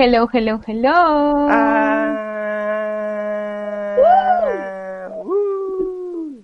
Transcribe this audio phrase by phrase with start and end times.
[0.00, 1.48] Hello, hello, hello.
[1.50, 2.14] Ah,
[5.24, 6.40] uh.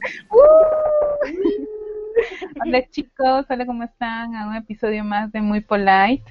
[2.64, 4.34] Hola chicos, hola, ¿cómo están?
[4.34, 6.24] A un episodio más de Muy Polite.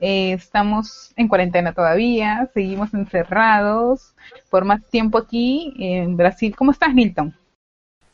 [0.00, 4.14] Eh, estamos en cuarentena todavía, seguimos encerrados
[4.48, 6.56] por más tiempo aquí en Brasil.
[6.56, 7.34] ¿Cómo estás, Milton?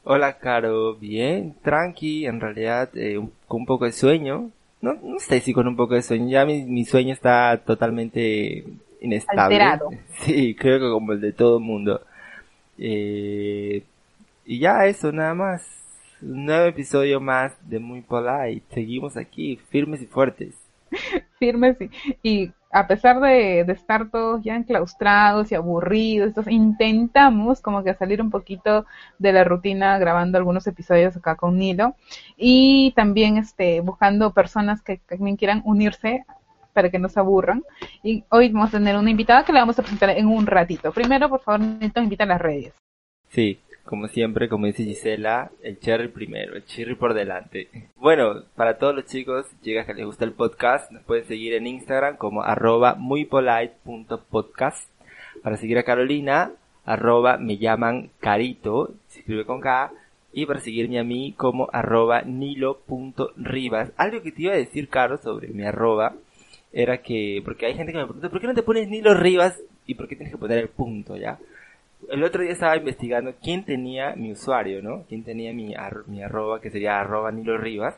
[0.02, 0.96] Hola, Caro.
[0.96, 2.26] Bien, tranqui.
[2.26, 4.50] En realidad, eh, un- con un poco de sueño.
[4.80, 6.28] No, no sé si con un poco de sueño.
[6.28, 8.64] Ya mi, mi sueño está totalmente
[9.00, 9.42] inestable.
[9.42, 9.90] Alterado.
[10.20, 12.00] Sí, creo que como el de todo el mundo.
[12.78, 13.82] Eh,
[14.44, 15.64] y ya eso, nada más.
[16.22, 18.64] Un nuevo episodio más de Muy Polite.
[18.72, 20.54] Seguimos aquí, firmes y fuertes.
[21.38, 21.90] Firmes y,
[22.22, 28.20] y a pesar de, de estar todos ya enclaustrados y aburridos, intentamos como que salir
[28.20, 28.84] un poquito
[29.18, 31.94] de la rutina grabando algunos episodios acá con Nilo
[32.36, 36.26] y también este buscando personas que también quieran unirse
[36.74, 37.64] para que no se aburran.
[38.02, 40.92] Y hoy vamos a tener una invitada que la vamos a presentar en un ratito.
[40.92, 42.74] Primero, por favor, Nilton, invita a las redes.
[43.30, 47.68] Sí, como siempre, como dice Gisela, el cherry primero, el cherry por delante.
[47.96, 51.66] Bueno, para todos los chicos, chicas que les gusta el podcast, nos pueden seguir en
[51.66, 54.90] Instagram como arroba muypolite.podcast.
[55.42, 56.50] Para seguir a Carolina,
[56.84, 59.92] arroba me llaman Carito, se escribe con K.
[60.32, 63.92] Y para seguirme a mí como arroba nilo.rivas.
[63.96, 66.14] Algo que te iba a decir, Caro, sobre mi arroba,
[66.72, 69.58] era que, porque hay gente que me pregunta, ¿por qué no te pones Nilo Rivas?
[69.86, 71.38] ¿Y por qué tienes que poner el punto, ya?
[72.10, 75.04] El otro día estaba investigando quién tenía mi usuario, ¿no?
[75.08, 77.94] Quién tenía mi, ar- mi arroba, que sería arroba Nilo Rivas.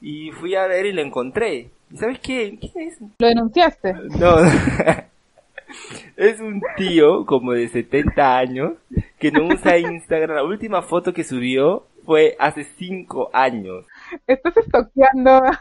[0.00, 1.68] Y fui a ver y lo encontré.
[1.90, 2.56] ¿Y sabes quién?
[2.56, 2.98] ¿Quién es?
[3.18, 3.92] ¿Lo denunciaste?
[4.18, 4.36] No,
[6.16, 8.72] es un tío como de 70 años
[9.18, 10.36] que no usa Instagram.
[10.36, 13.84] La última foto que subió fue hace 5 años.
[14.26, 15.60] Estás estoqueando a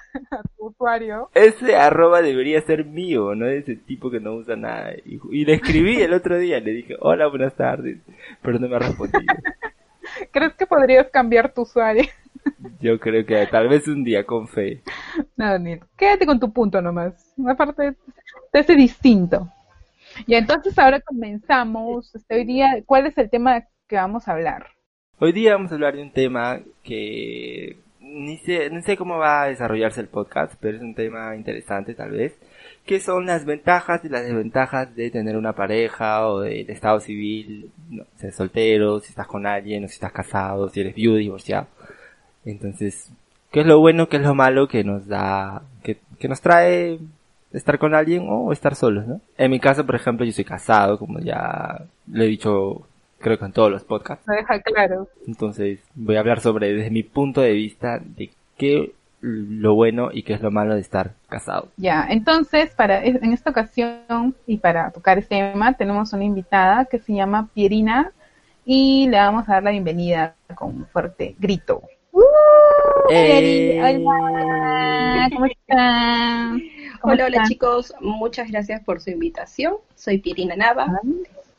[0.57, 1.29] tu usuario.
[1.33, 4.93] Ese arroba debería ser mío, no de ese tipo que no usa nada.
[5.05, 7.97] Y, y le escribí el otro día, le dije, hola, buenas tardes,
[8.41, 9.19] pero no me ha respondido.
[10.31, 12.03] ¿Crees que podrías cambiar tu usuario?
[12.81, 14.81] Yo creo que tal vez un día con fe.
[15.35, 17.33] No, Nil, quédate con tu punto nomás.
[17.47, 17.95] Aparte,
[18.51, 19.49] te hace distinto.
[20.25, 22.13] Y entonces ahora comenzamos.
[22.15, 24.67] Este, hoy día, ¿cuál es el tema que vamos a hablar?
[25.19, 27.77] Hoy día vamos a hablar de un tema que
[28.09, 31.93] ni sé, no sé cómo va a desarrollarse el podcast, pero es un tema interesante
[31.93, 32.37] tal vez,
[32.85, 37.71] que son las ventajas y las desventajas de tener una pareja o del estado civil,
[37.89, 41.67] no, ser soltero, si estás con alguien o si estás casado, si eres viudo, divorciado.
[42.45, 43.11] Entonces,
[43.51, 46.99] ¿qué es lo bueno, qué es lo malo que nos da, que, que nos trae
[47.53, 49.21] estar con alguien o estar solos, ¿no?
[49.37, 52.87] En mi caso, por ejemplo, yo soy casado, como ya lo he dicho
[53.19, 54.27] creo que en todos los podcasts.
[54.27, 55.07] Me deja claro.
[55.27, 60.23] Entonces voy a hablar sobre desde mi punto de vista de qué lo bueno y
[60.23, 61.69] qué es lo malo de estar casado.
[61.77, 66.99] Ya, entonces, para en esta ocasión y para tocar este tema, tenemos una invitada que
[66.99, 68.11] se llama Pierina
[68.65, 71.81] y le vamos a dar la bienvenida con un fuerte grito.
[73.09, 73.79] ¡Eh!
[73.79, 76.61] Pieri, hola, ¿cómo están?
[77.01, 79.75] ¿Cómo Hola, hola chicos, muchas gracias por su invitación.
[79.95, 80.87] Soy Pirina Nava,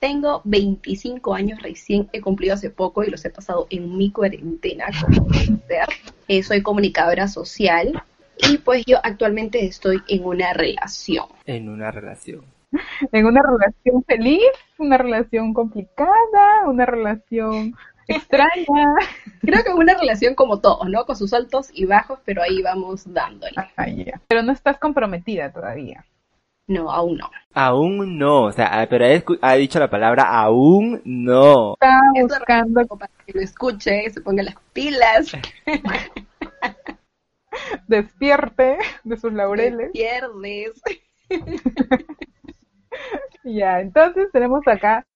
[0.00, 4.87] tengo 25 años recién, he cumplido hace poco y los he pasado en mi cuarentena
[5.00, 5.88] como ser.
[6.27, 8.03] Eh, soy comunicadora social
[8.39, 11.27] y pues yo actualmente estoy en una relación.
[11.44, 12.44] En una relación.
[13.12, 14.43] en una relación feliz,
[14.78, 17.75] una relación complicada, una relación
[18.09, 18.65] extraña.
[19.43, 21.05] Creo que una relación como todos, ¿no?
[21.05, 23.55] Con sus altos y bajos, pero ahí vamos dándole.
[23.77, 24.19] Ah, ya.
[24.28, 26.06] Pero no estás comprometida todavía.
[26.70, 27.28] No, aún no.
[27.53, 29.04] Aún no, o sea, ah, pero
[29.42, 31.72] ha, dicho la palabra aún no.
[31.72, 35.32] Está buscando, Para que lo escuche, se ponga las pilas,
[37.88, 39.91] despierte de sus laureles.
[39.92, 40.80] pierdes.
[43.42, 45.06] Ya, entonces tenemos acá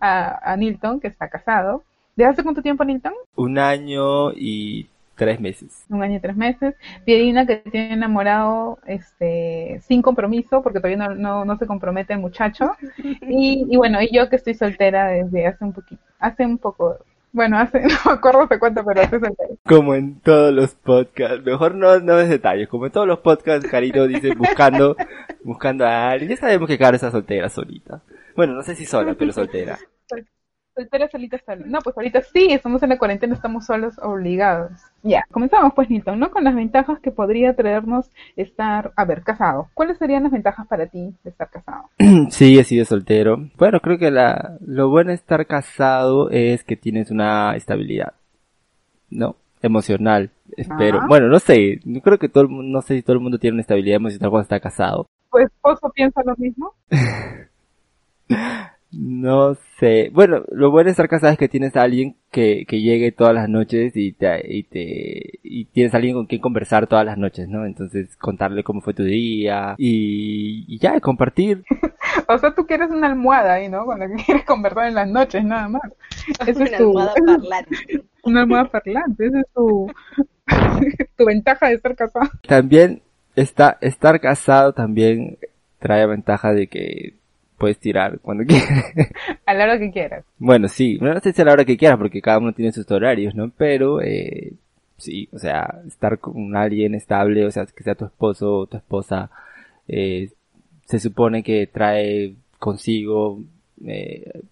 [0.00, 1.82] a, a Nilton, que está casado.
[2.14, 3.12] ¿Desde hace cuánto tiempo, Nilton?
[3.34, 5.84] Un año y tres meses.
[5.88, 6.74] Un año y tres meses.
[7.04, 12.20] Pierina, que tiene enamorado este, sin compromiso, porque todavía no, no, no se compromete el
[12.20, 12.76] muchacho.
[13.02, 16.98] Y, y bueno, y yo que estoy soltera desde hace un poquito, hace un poco,
[17.32, 19.54] bueno, hace, no me acuerdo hace cuánto, pero hace soltera.
[19.64, 23.68] Como en todos los podcasts, mejor no, no des detalles, como en todos los podcasts,
[23.68, 24.96] Carito dice buscando,
[25.42, 26.30] buscando a alguien.
[26.30, 28.02] Ya sabemos que Caro está soltera solita.
[28.36, 29.78] Bueno, no sé si sola, pero soltera.
[30.76, 31.64] Soltera, solita, sola.
[31.64, 34.72] No, pues ahorita sí, estamos en la cuarentena, estamos solos, obligados.
[35.02, 36.30] Ya, comenzamos pues, Nilton, ¿no?
[36.30, 39.70] Con las ventajas que podría traernos estar, a ver, casado.
[39.72, 41.88] ¿Cuáles serían las ventajas para ti de estar casado?
[42.28, 43.48] Sí, he sido soltero.
[43.56, 48.12] Bueno, creo que la, lo bueno de estar casado es que tienes una estabilidad,
[49.08, 49.36] ¿no?
[49.62, 50.98] Emocional, espero.
[50.98, 51.06] Ajá.
[51.08, 53.38] Bueno, no sé, no creo que todo el mundo, no sé si todo el mundo
[53.38, 55.06] tiene una estabilidad emocional cuando está casado.
[55.32, 56.74] tu esposo piensa lo mismo?
[58.92, 60.10] No sé.
[60.12, 63.34] Bueno, lo bueno de estar casado es que tienes a alguien que, que llegue todas
[63.34, 67.18] las noches y te, y te, y tienes a alguien con quien conversar todas las
[67.18, 67.66] noches, ¿no?
[67.66, 71.64] Entonces contarle cómo fue tu día y, y ya, compartir.
[72.28, 73.84] o sea, tú quieres una almohada ahí, ¿no?
[73.84, 75.82] Con la que quieres conversar en las noches, nada más.
[76.46, 77.76] Esa una es tu, almohada parlante.
[78.22, 79.92] Una almohada parlante, esa es tu,
[81.16, 82.30] tu ventaja de estar casado.
[82.46, 83.02] También
[83.34, 85.38] está, estar casado también
[85.78, 87.14] trae ventaja de que
[87.58, 88.84] puedes tirar cuando quieras.
[89.44, 90.24] A la hora que quieras.
[90.38, 92.90] Bueno, sí, no sé si a la hora que quieras porque cada uno tiene sus
[92.90, 93.50] horarios, ¿no?
[93.56, 94.52] Pero, eh,
[94.96, 98.76] sí, o sea, estar con alguien estable, o sea, que sea tu esposo o tu
[98.76, 99.30] esposa,
[99.88, 100.30] eh,
[100.84, 103.40] se supone que trae consigo
[103.84, 104.42] eh,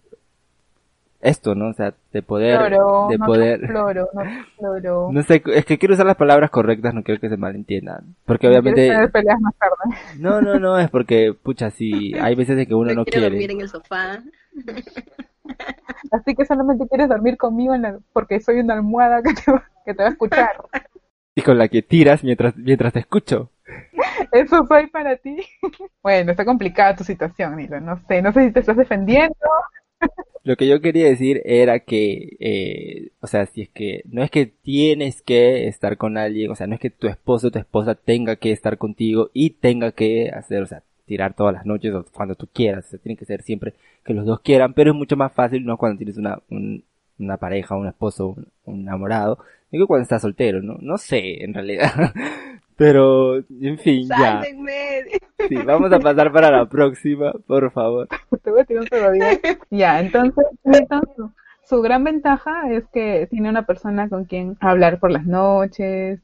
[1.25, 1.69] esto, ¿no?
[1.69, 2.77] O sea, de poder, de
[3.17, 3.87] no poder, no,
[5.11, 8.47] no sé, es que quiero usar las palabras correctas, no quiero que se malentiendan, porque
[8.47, 9.75] obviamente, peleas más tarde.
[10.19, 13.51] no, no, no, es porque, pucha, si hay veces de que uno no, quiere dormir
[13.51, 14.21] en el sofá.
[16.11, 17.73] Así que solamente quieres dormir conmigo
[18.13, 19.43] porque soy una almohada que te,
[19.85, 20.51] que te va a escuchar.
[21.35, 23.51] Y con la que tiras mientras, mientras te escucho.
[24.31, 25.37] Eso soy para ti.
[26.01, 27.79] Bueno, está complicada tu situación, Nilo.
[27.81, 29.35] No sé, no sé si te estás defendiendo
[30.45, 34.29] lo que yo quería decir era que, eh, o sea, si es que no es
[34.29, 37.57] que tienes que estar con alguien, o sea, no es que tu esposo o tu
[37.59, 41.93] esposa tenga que estar contigo y tenga que hacer, o sea, tirar todas las noches
[41.95, 43.73] o cuando tú quieras, o sea, tiene que ser siempre
[44.03, 45.77] que los dos quieran, pero es mucho más fácil, ¿no?
[45.77, 46.39] Cuando tienes una,
[47.17, 48.35] una pareja, un esposo,
[48.65, 49.39] un, enamorado,
[49.71, 50.77] digo cuando estás soltero, ¿no?
[50.79, 51.91] No sé, en realidad.
[52.77, 54.43] Pero, en fin, ya.
[55.47, 58.07] Sí, vamos a pasar para la próxima, por favor.
[58.43, 58.85] Te voy a tirar
[59.69, 61.25] Ya, entonces, entonces,
[61.63, 66.19] su gran ventaja es que tiene una persona con quien hablar por las noches,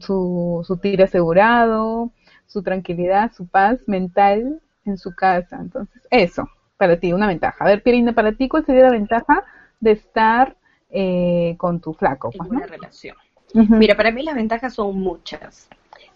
[0.00, 2.12] su, su tiro asegurado,
[2.46, 5.56] su tranquilidad, su paz mental en su casa.
[5.58, 7.64] Entonces, eso, para ti, una ventaja.
[7.64, 9.42] A ver, Pirina, para ti, ¿cuál sería la ventaja
[9.80, 10.56] de estar
[10.90, 12.30] eh, con tu flaco?
[12.32, 13.16] En pues, una relación.
[13.54, 15.68] Mira, para mí las ventajas son muchas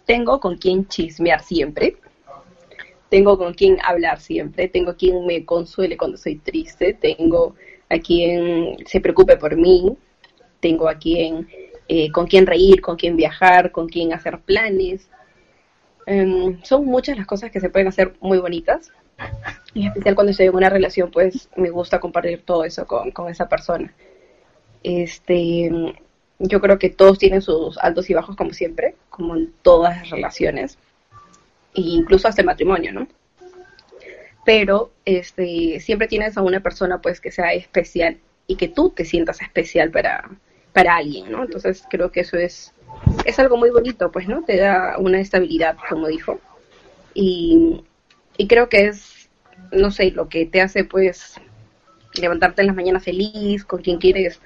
[0.09, 1.97] tengo con quien chismear siempre,
[3.09, 7.53] tengo con quien hablar siempre, tengo quien me consuele cuando soy triste, tengo
[7.89, 9.95] a quien se preocupe por mí,
[10.61, 11.47] tengo a quien
[11.87, 15.11] eh, con quien reír, con quien viajar, con quien hacer planes.
[16.07, 18.91] Em, son muchas las cosas que se pueden hacer muy bonitas.
[19.75, 23.11] Y en especial cuando estoy en una relación, pues me gusta compartir todo eso con,
[23.11, 23.93] con esa persona.
[24.81, 25.93] Este,
[26.39, 30.09] yo creo que todos tienen sus altos y bajos como siempre, como en todas las
[30.09, 30.77] relaciones,
[31.75, 33.07] e incluso hasta el matrimonio, ¿no?
[34.45, 39.05] Pero este, siempre tienes a una persona pues que sea especial y que tú te
[39.05, 40.29] sientas especial para,
[40.73, 41.43] para alguien, ¿no?
[41.43, 42.73] Entonces creo que eso es,
[43.25, 44.43] es algo muy bonito, pues, ¿no?
[44.43, 46.39] Te da una estabilidad, como dijo.
[47.13, 47.83] Y,
[48.37, 49.29] y creo que es,
[49.71, 51.35] no sé, lo que te hace pues
[52.13, 54.41] levantarte en las mañanas feliz, con quien quieres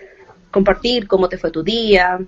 [0.53, 2.19] compartir cómo te fue tu día.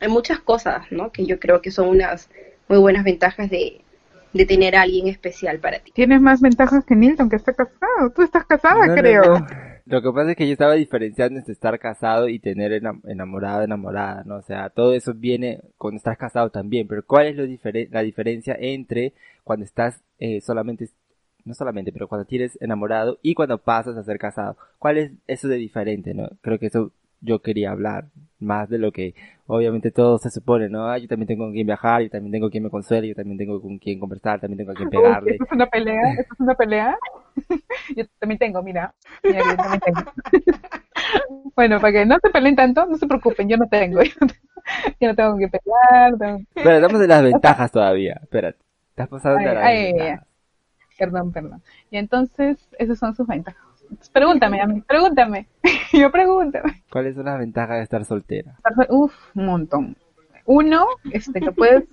[0.00, 1.12] Hay muchas cosas, ¿no?
[1.12, 2.28] Que yo creo que son unas
[2.68, 3.82] muy buenas ventajas de,
[4.48, 5.92] tener a alguien especial para ti.
[5.92, 8.10] Tienes más ventajas que Nilton, que está casado.
[8.14, 9.34] Tú estás casada, creo.
[9.84, 14.22] Lo que pasa es que yo estaba diferenciando entre estar casado y tener enamorada, enamorada,
[14.24, 14.36] ¿no?
[14.36, 17.44] O sea, todo eso viene cuando estás casado también, pero ¿cuál es lo
[17.90, 20.88] la diferencia entre cuando estás eh, solamente,
[21.44, 24.56] no solamente, pero cuando tienes enamorado y cuando pasas a ser casado?
[24.78, 26.30] ¿Cuál es eso de diferente, no?
[26.40, 28.06] Creo que eso yo quería hablar
[28.38, 29.14] más de lo que
[29.46, 30.88] obviamente todo se supone, ¿no?
[30.88, 33.36] Ah, yo también tengo con quien viajar, yo también tengo quien me consuele, yo también
[33.36, 35.32] tengo con quien conversar, también tengo con quien pegarle.
[35.32, 36.12] ¿Esto es una pelea?
[36.18, 36.98] ¿Esto es una pelea?
[37.96, 38.94] yo también tengo, mira.
[39.22, 40.00] mira yo también tengo.
[41.56, 44.00] bueno, para que no se peleen tanto, no se preocupen, yo no tengo.
[45.00, 46.16] yo no tengo que pelear.
[46.18, 46.38] Tengo...
[46.54, 48.58] Pero estamos de las ventajas todavía, espérate.
[48.94, 50.26] Te has pasado de las ventajas.
[50.98, 51.62] Perdón, perdón.
[51.90, 53.69] Y entonces, esas son sus ventajas.
[54.12, 55.48] Pregúntame a mí, pregúntame.
[55.92, 56.82] Yo pregúntame.
[56.90, 58.56] ¿Cuáles son las ventajas de estar soltera?
[58.88, 59.96] Uf, un montón.
[60.44, 61.84] Uno, este, que puedes,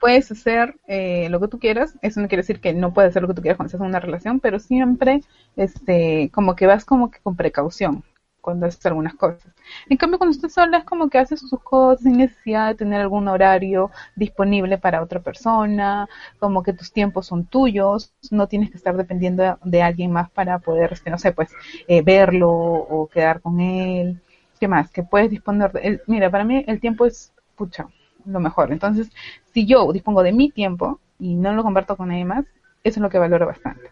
[0.00, 1.96] puedes hacer eh, lo que tú quieras.
[2.02, 3.86] Eso no quiere decir que no puedes hacer lo que tú quieras cuando estás en
[3.88, 5.20] una relación, pero siempre,
[5.56, 8.04] este, como que vas como que con precaución
[8.46, 9.52] cuando haces algunas cosas.
[9.88, 13.00] En cambio, cuando estás sola es como que haces sus cosas sin necesidad de tener
[13.00, 18.76] algún horario disponible para otra persona, como que tus tiempos son tuyos, no tienes que
[18.76, 21.50] estar dependiendo de, alguien más para poder, este, no sé, pues,
[21.88, 24.20] eh, verlo o quedar con él.
[24.60, 24.92] ¿Qué más?
[24.92, 26.00] Que puedes disponer de...
[26.06, 27.88] mira, para mí el tiempo es, pucha,
[28.26, 28.70] lo mejor.
[28.70, 29.10] Entonces,
[29.52, 32.44] si yo dispongo de mi tiempo y no lo comparto con nadie más,
[32.84, 33.90] eso es lo que valoro bastante.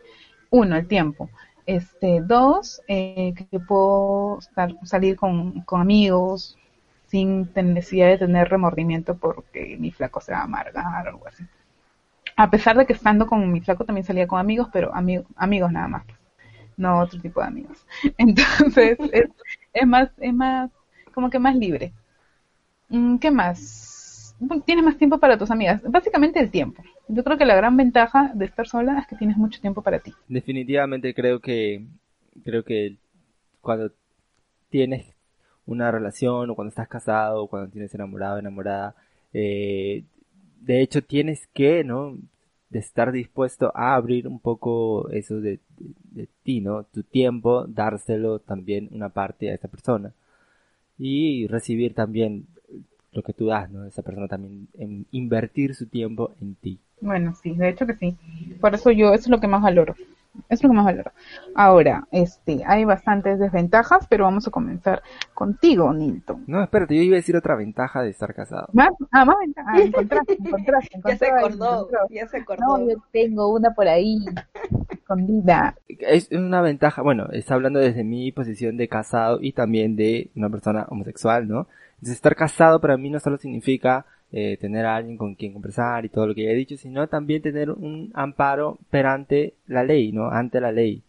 [0.50, 1.28] Uno, el tiempo.
[1.66, 4.38] Este, dos, eh, que puedo
[4.84, 6.58] salir con, con amigos
[7.06, 11.44] sin necesidad de tener remordimiento porque mi flaco se va a amargar o algo así.
[12.36, 15.72] A pesar de que estando con mi flaco también salía con amigos, pero ami- amigos
[15.72, 16.18] nada más, pues,
[16.76, 17.86] no otro tipo de amigos.
[18.18, 19.28] Entonces, es,
[19.74, 20.70] es más, es más,
[21.14, 21.92] como que más libre.
[22.88, 24.34] Mm, ¿Qué más?
[24.66, 25.82] Tienes más tiempo para tus amigas.
[25.84, 26.82] Básicamente el tiempo.
[27.08, 29.98] Yo creo que la gran ventaja de estar sola es que tienes mucho tiempo para
[30.00, 30.12] ti.
[30.28, 31.84] Definitivamente creo que
[32.44, 32.96] creo que
[33.60, 33.90] cuando
[34.70, 35.06] tienes
[35.66, 38.94] una relación o cuando estás casado o cuando tienes enamorado enamorada
[39.32, 40.04] eh,
[40.60, 42.16] de hecho tienes que no
[42.70, 45.94] de estar dispuesto a abrir un poco eso de, de-
[46.24, 50.12] de ti no tu tiempo dárselo también una parte a esa persona
[50.98, 52.46] y recibir también
[53.14, 57.34] lo que tú das no esa persona también en invertir su tiempo en ti Bueno,
[57.42, 58.16] sí, de hecho que sí.
[58.60, 59.94] Por eso yo, eso es lo que más valoro.
[60.48, 61.12] Eso es lo que más valoro.
[61.54, 65.02] Ahora, este, hay bastantes desventajas, pero vamos a comenzar
[65.32, 66.42] contigo, Nilton.
[66.48, 69.70] no espérate yo iba a decir otra ventaja de estar casado Más, ah, más ventaja.
[69.72, 72.78] Ah, encontraste, encontraste, Ya se acordó, ya se acordó.
[72.78, 74.24] No, yo tengo una por ahí,
[74.90, 75.76] escondida.
[75.88, 80.48] es una ventaja, bueno, está hablando desde mi posición de casado y también de una
[80.50, 81.68] persona homosexual, ¿no?
[82.04, 86.04] Entonces, estar casado para mí no solo significa eh, tener a alguien con quien conversar
[86.04, 90.12] y todo lo que ya he dicho, sino también tener un amparo perante la ley,
[90.12, 90.28] ¿no?
[90.28, 91.02] Ante la ley.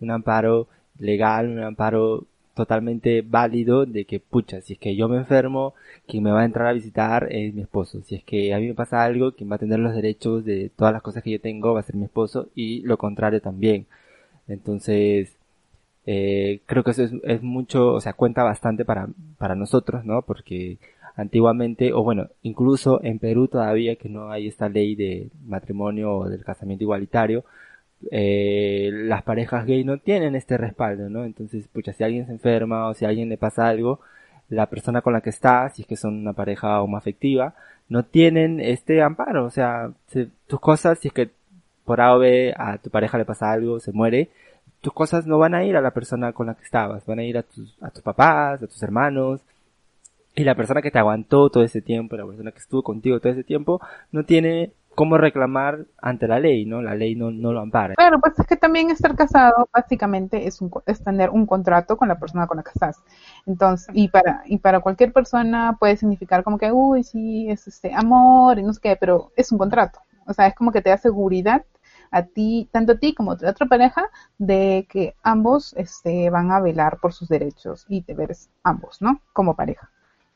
[0.00, 0.66] Un amparo
[0.98, 5.74] legal, un amparo totalmente válido de que, pucha, si es que yo me enfermo,
[6.08, 8.02] quien me va a entrar a visitar es mi esposo.
[8.02, 10.72] Si es que a mí me pasa algo, quien va a tener los derechos de
[10.74, 13.86] todas las cosas que yo tengo va a ser mi esposo y lo contrario también.
[14.48, 15.36] Entonces,
[16.12, 20.22] eh, creo que eso es, mucho, o sea, cuenta bastante para, para nosotros, ¿no?
[20.22, 20.78] Porque
[21.16, 26.28] antiguamente, o bueno, incluso en Perú todavía que no hay esta ley de matrimonio o
[26.28, 27.44] del casamiento igualitario,
[28.10, 31.24] eh, las parejas gay no tienen este respaldo, ¿no?
[31.24, 34.00] Entonces, pucha, si alguien se enferma o si alguien le pasa algo,
[34.48, 37.54] la persona con la que está, si es que son una pareja homoafectiva,
[37.88, 41.30] no tienen este amparo, o sea, se- tus cosas, si es que
[41.84, 44.30] por A o B a tu pareja le pasa algo, se muere,
[44.80, 47.24] tus cosas no van a ir a la persona con la que estabas, van a
[47.24, 49.40] ir a tus, a tus papás, a tus hermanos,
[50.34, 53.32] y la persona que te aguantó todo ese tiempo, la persona que estuvo contigo todo
[53.32, 53.80] ese tiempo,
[54.12, 56.82] no tiene cómo reclamar ante la ley, ¿no?
[56.82, 57.94] La ley no, no lo ampara.
[57.94, 62.08] Claro, pues es que también estar casado básicamente es, un, es tener un contrato con
[62.08, 63.02] la persona con la que estás.
[63.46, 67.94] Entonces, y para, y para cualquier persona puede significar como que, uy, sí, es este
[67.94, 70.00] amor y no sé qué, pero es un contrato.
[70.26, 71.64] O sea, es como que te da seguridad
[72.10, 74.04] a ti, tanto a ti como a tu otra pareja,
[74.38, 79.20] de que ambos este, van a velar por sus derechos y deberes, ambos, ¿no?
[79.32, 79.90] Como pareja.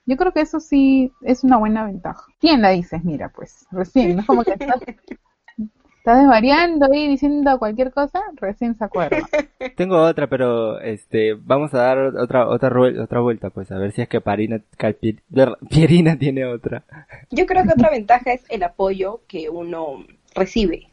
[0.06, 2.24] Yo creo que eso sí es una buena ventaja.
[2.40, 3.02] ¿Quién la dices?
[3.04, 4.20] Mira, pues, recién, ¿no?
[4.20, 4.80] Es como que estás,
[5.98, 9.18] estás desvariando ahí diciendo cualquier cosa, recién se acuerda.
[9.76, 12.70] Tengo otra, pero este, vamos a dar otra otra
[13.02, 15.20] otra vuelta, pues a ver si es que Parina, Calpi-
[15.68, 16.84] Pierina tiene otra.
[17.30, 20.04] Yo creo que otra ventaja es el apoyo que uno
[20.34, 20.88] recibe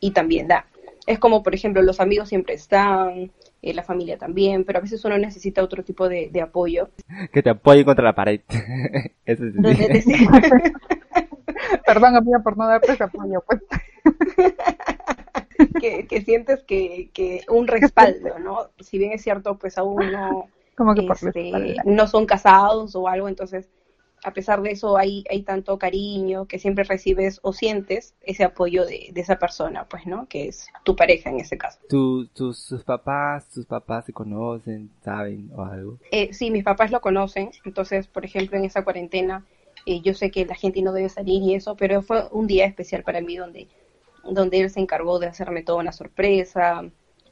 [0.00, 0.66] y también da.
[1.06, 3.30] Es como, por ejemplo, los amigos siempre están,
[3.62, 6.90] eh, la familia también, pero a veces uno necesita otro tipo de, de apoyo.
[7.32, 8.40] Que te apoye contra la pared.
[9.24, 10.28] Eso sí.
[11.86, 13.62] Perdón, amiga, por no darte ese apoyo, pues.
[15.80, 18.70] que, que sientes que, que un respaldo, ¿no?
[18.80, 23.28] Si bien es cierto, pues aún no, Como que este, no son casados o algo,
[23.28, 23.68] entonces
[24.26, 28.84] a pesar de eso hay, hay tanto cariño que siempre recibes o sientes ese apoyo
[28.84, 30.26] de, de esa persona, pues, ¿no?
[30.28, 31.78] Que es tu pareja en ese caso.
[31.88, 35.98] Tu- tus, papás, tus papás se conocen, saben o algo.
[36.10, 39.46] Eh, sí, mis papás lo conocen, entonces, por ejemplo, en esa cuarentena,
[39.86, 42.66] eh, yo sé que la gente no debe salir y eso, pero fue un día
[42.66, 43.68] especial para mí donde,
[44.24, 46.84] donde él se encargó de hacerme toda una sorpresa,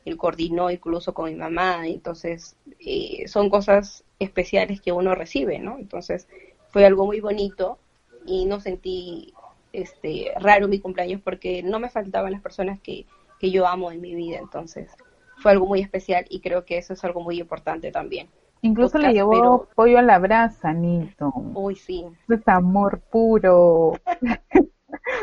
[0.04, 5.78] él coordinó incluso con mi mamá, entonces eh, son cosas especiales que uno recibe, ¿no?
[5.78, 6.28] Entonces
[6.74, 7.78] fue algo muy bonito
[8.26, 9.32] y no sentí
[9.72, 13.06] este raro mi cumpleaños porque no me faltaban las personas que,
[13.38, 14.90] que yo amo en mi vida, entonces
[15.36, 18.28] fue algo muy especial y creo que eso es algo muy importante también.
[18.62, 21.32] Incluso le llevó pero- pollo a la brasa, Nito.
[21.54, 22.06] Uy, sí.
[22.28, 23.92] Es amor puro.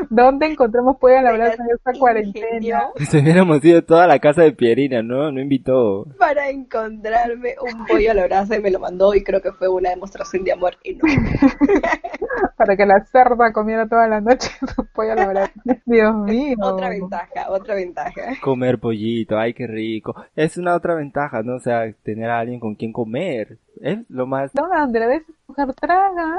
[0.09, 2.89] ¿Dónde encontramos pollo a la brasa en esta cuarentena?
[3.09, 5.31] Se hubiéramos ido toda la casa de Pierina, ¿no?
[5.31, 6.05] No invitó.
[6.17, 9.67] Para encontrarme un pollo a la brasa y me lo mandó y creo que fue
[9.67, 11.39] una demostración de amor enorme.
[12.57, 15.53] Para que la cerda comiera toda la noche su pollo a la brasa.
[15.85, 16.57] Dios mío.
[16.61, 18.21] Otra ventaja, otra ventaja.
[18.41, 20.15] Comer pollito, ay, qué rico.
[20.35, 21.55] Es una otra ventaja, ¿no?
[21.55, 23.57] O sea, tener a alguien con quien comer.
[23.81, 24.53] Es lo más...
[24.53, 26.37] No, donde la ves mujer traga.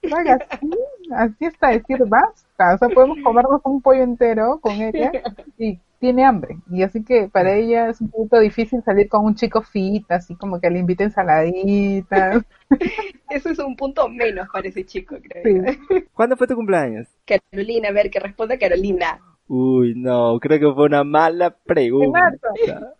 [0.00, 0.70] Traga, sí.
[1.14, 2.74] así está decir basta.
[2.74, 5.12] O sea, podemos comernos un pollo entero con ella
[5.58, 6.56] y tiene hambre.
[6.70, 10.34] Y así que para ella es un poquito difícil salir con un chico fit, así
[10.36, 12.42] como que le invite ensaladitas.
[13.30, 15.64] Eso es un punto menos para ese chico, creo.
[15.66, 15.78] Sí.
[16.14, 17.06] ¿Cuándo fue tu cumpleaños?
[17.26, 19.20] Carolina, a ver, que responda Carolina.
[19.48, 22.20] Uy, no, creo que fue una mala En pregunta.
[22.20, 22.94] marzo.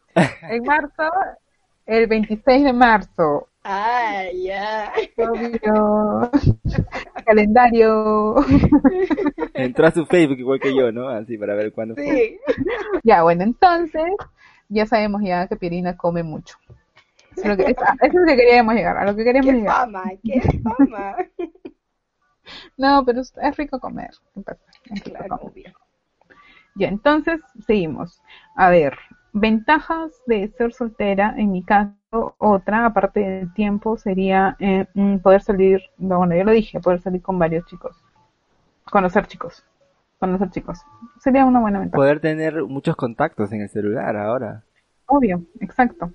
[0.50, 1.02] En marzo,
[1.90, 3.49] el 26 de marzo.
[3.64, 4.92] Ah, ya.
[5.18, 6.30] Obvio.
[7.26, 8.37] Calendario.
[9.54, 11.09] Entró a su Facebook igual que yo, ¿no?
[11.09, 12.04] Así para ver cuándo fue.
[12.06, 12.38] Sí.
[13.02, 14.04] Ya, bueno, entonces,
[14.68, 16.56] ya sabemos ya que Pirina come mucho.
[17.37, 19.56] Eso es lo que, eso es lo que queríamos llegar, a lo que queríamos Qué
[19.59, 19.76] llegar.
[19.76, 21.16] fama, qué fama.
[22.76, 24.11] No, pero es, rico comer.
[24.35, 24.61] ¿Qué pasa?
[24.85, 25.75] Es rico Claro, comer.
[26.76, 28.20] Ya, entonces, seguimos.
[28.56, 28.97] A ver,
[29.32, 35.42] ventajas de ser soltera, en mi caso, otra, aparte del tiempo, sería eh, mm, poder
[35.42, 37.96] salir, bueno, yo lo dije, poder salir con varios chicos.
[38.90, 39.64] Conocer chicos.
[40.18, 40.80] Conocer chicos.
[41.18, 41.96] Sería una buena ventaja.
[41.96, 44.62] Poder tener muchos contactos en el celular ahora.
[45.06, 46.12] Obvio, exacto.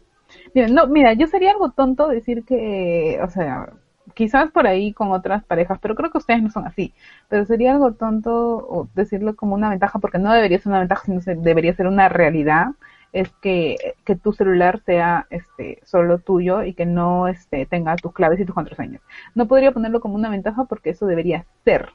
[0.54, 3.70] Mira, no, mira, yo sería algo tonto decir que, o sea,
[4.14, 6.94] quizás por ahí con otras parejas, pero creo que ustedes no son así.
[7.30, 11.22] Pero sería algo tonto decirlo como una ventaja, porque no debería ser una ventaja, sino
[11.42, 12.68] debería ser una realidad,
[13.16, 18.12] es que, que tu celular sea este solo tuyo y que no este tenga tus
[18.12, 19.02] claves y tus contraseñas.
[19.36, 21.92] No podría ponerlo como una ventaja porque eso debería ser.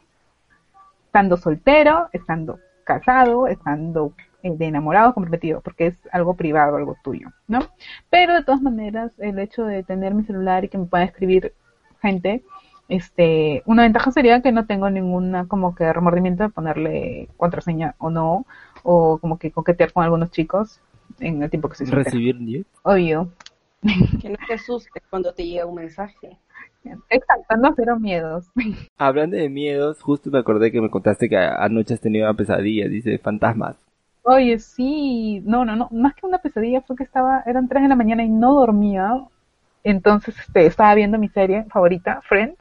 [1.04, 7.28] Estando soltero, estando casado, estando eh, de enamorado, comprometido, porque es algo privado, algo tuyo,
[7.46, 7.58] ¿no?
[8.08, 11.52] Pero de todas maneras, el hecho de tener mi celular y que me pueda escribir
[12.00, 12.42] gente,
[12.88, 18.08] este, una ventaja sería que no tengo ninguna como que remordimiento de ponerle contraseña o
[18.08, 18.46] no,
[18.82, 20.80] o como que coquetear con algunos chicos
[21.20, 22.04] en el tiempo que estoy soltera.
[22.04, 22.66] Recibir nudes.
[22.82, 23.30] Obvio.
[24.20, 26.36] Que no te asustes cuando te llega un mensaje.
[27.10, 28.46] Exacto, no cero miedos.
[28.98, 32.36] Hablando de miedos, justo me acordé que me contaste que a- anoche has tenido una
[32.36, 33.76] pesadilla, dice fantasmas.
[34.22, 37.88] Oye, sí, no, no, no, más que una pesadilla fue que estaba, eran 3 de
[37.88, 39.14] la mañana y no dormía,
[39.82, 42.58] entonces este, estaba viendo mi serie favorita, Friends,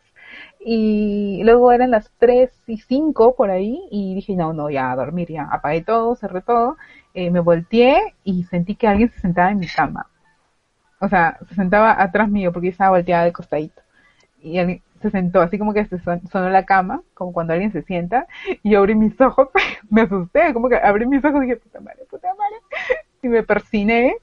[0.59, 4.95] y luego eran las 3 y 5 por ahí, y dije, no, no, ya a
[4.95, 6.77] dormir, ya, apagué todo, cerré todo,
[7.13, 10.07] eh, me volteé y sentí que alguien se sentaba en mi cama.
[11.01, 13.81] O sea, se sentaba atrás mío porque yo estaba volteada de costadito.
[14.41, 17.71] Y alguien se sentó, así como que se son- sonó la cama, como cuando alguien
[17.73, 18.27] se sienta,
[18.63, 19.49] y yo abrí mis ojos,
[19.89, 22.57] me asusté, como que abrí mis ojos y dije, puta madre, puta madre,
[23.23, 24.15] y me persiné,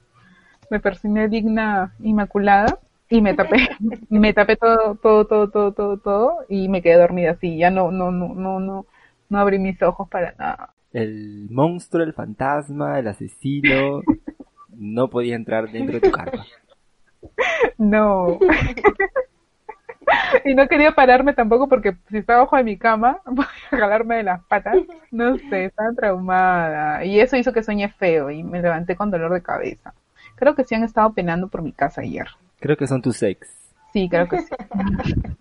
[0.69, 3.57] me persiné digna, inmaculada, y me tapé,
[4.09, 7.91] me tapé todo, todo, todo, todo, todo, todo, y me quedé dormida así, ya no,
[7.91, 8.85] no, no, no, no,
[9.29, 10.73] no abrí mis ojos para nada.
[10.93, 14.01] El monstruo, el fantasma, el asesino,
[14.75, 16.45] no podía entrar dentro de tu carpa.
[17.77, 18.39] No.
[20.45, 24.15] Y no quería pararme tampoco porque si estaba abajo de mi cama, voy a jalarme
[24.15, 24.77] de las patas.
[25.11, 27.03] No sé, estaba traumada.
[27.05, 29.93] Y eso hizo que soñé feo y me levanté con dolor de cabeza.
[30.35, 32.27] Creo que sí han estado penando por mi casa ayer.
[32.59, 33.47] Creo que son tus ex.
[33.93, 34.55] Sí, creo que sí.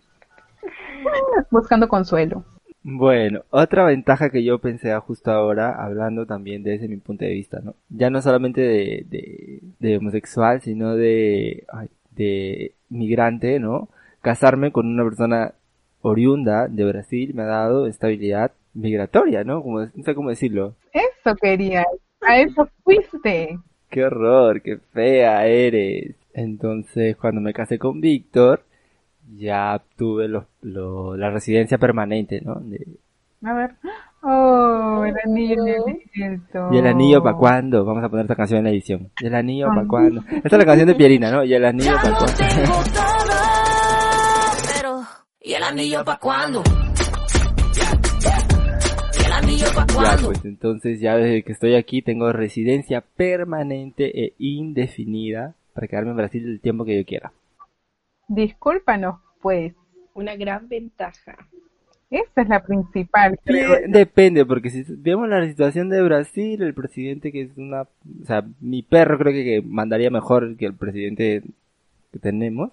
[1.50, 2.44] Buscando consuelo.
[2.82, 7.58] Bueno, otra ventaja que yo pensé justo ahora, hablando también desde mi punto de vista,
[7.60, 7.74] ¿no?
[7.88, 13.88] Ya no solamente de, de, de homosexual, sino de, ay, de migrante, ¿no?
[14.20, 15.54] Casarme con una persona
[16.00, 19.62] oriunda de Brasil me ha dado estabilidad migratoria, ¿no?
[19.62, 20.76] Como, no sé cómo decirlo.
[20.92, 21.84] Eso quería.
[22.20, 23.58] A eso fuiste.
[23.90, 26.14] Qué horror, qué fea eres.
[26.38, 28.62] Entonces, cuando me casé con Víctor,
[29.38, 32.56] ya tuve los, lo- la residencia permanente, ¿no?
[32.60, 32.86] De-
[33.42, 33.70] A ver.
[34.22, 35.62] Oh, el anillo.
[36.72, 37.84] ¿Y el anillo para cuándo?
[37.86, 39.08] Vamos a poner esta canción en la edición.
[39.20, 40.22] ¿Y el anillo para cuándo?
[40.30, 41.42] Esta es la canción de Pierina, ¿no?
[41.44, 42.34] ¿Y el anillo Ya para lo cuándo?
[42.36, 43.34] tengo todo,
[44.74, 45.00] pero
[45.40, 46.62] ¿y el anillo pa' cuándo?
[49.18, 54.24] ¿Y el anillo pa' Ya, pues entonces ya desde que estoy aquí tengo residencia permanente
[54.24, 57.32] e indefinida para quedarme en Brasil el tiempo que yo quiera.
[58.26, 59.74] Discúlpanos, pues.
[60.14, 61.36] Una gran ventaja.
[62.10, 63.76] Esa es la principal, creo.
[63.86, 67.82] Depende, porque si vemos la situación de Brasil, el presidente que es una...
[67.82, 71.42] O sea, mi perro creo que, que mandaría mejor que el presidente
[72.12, 72.72] que tenemos.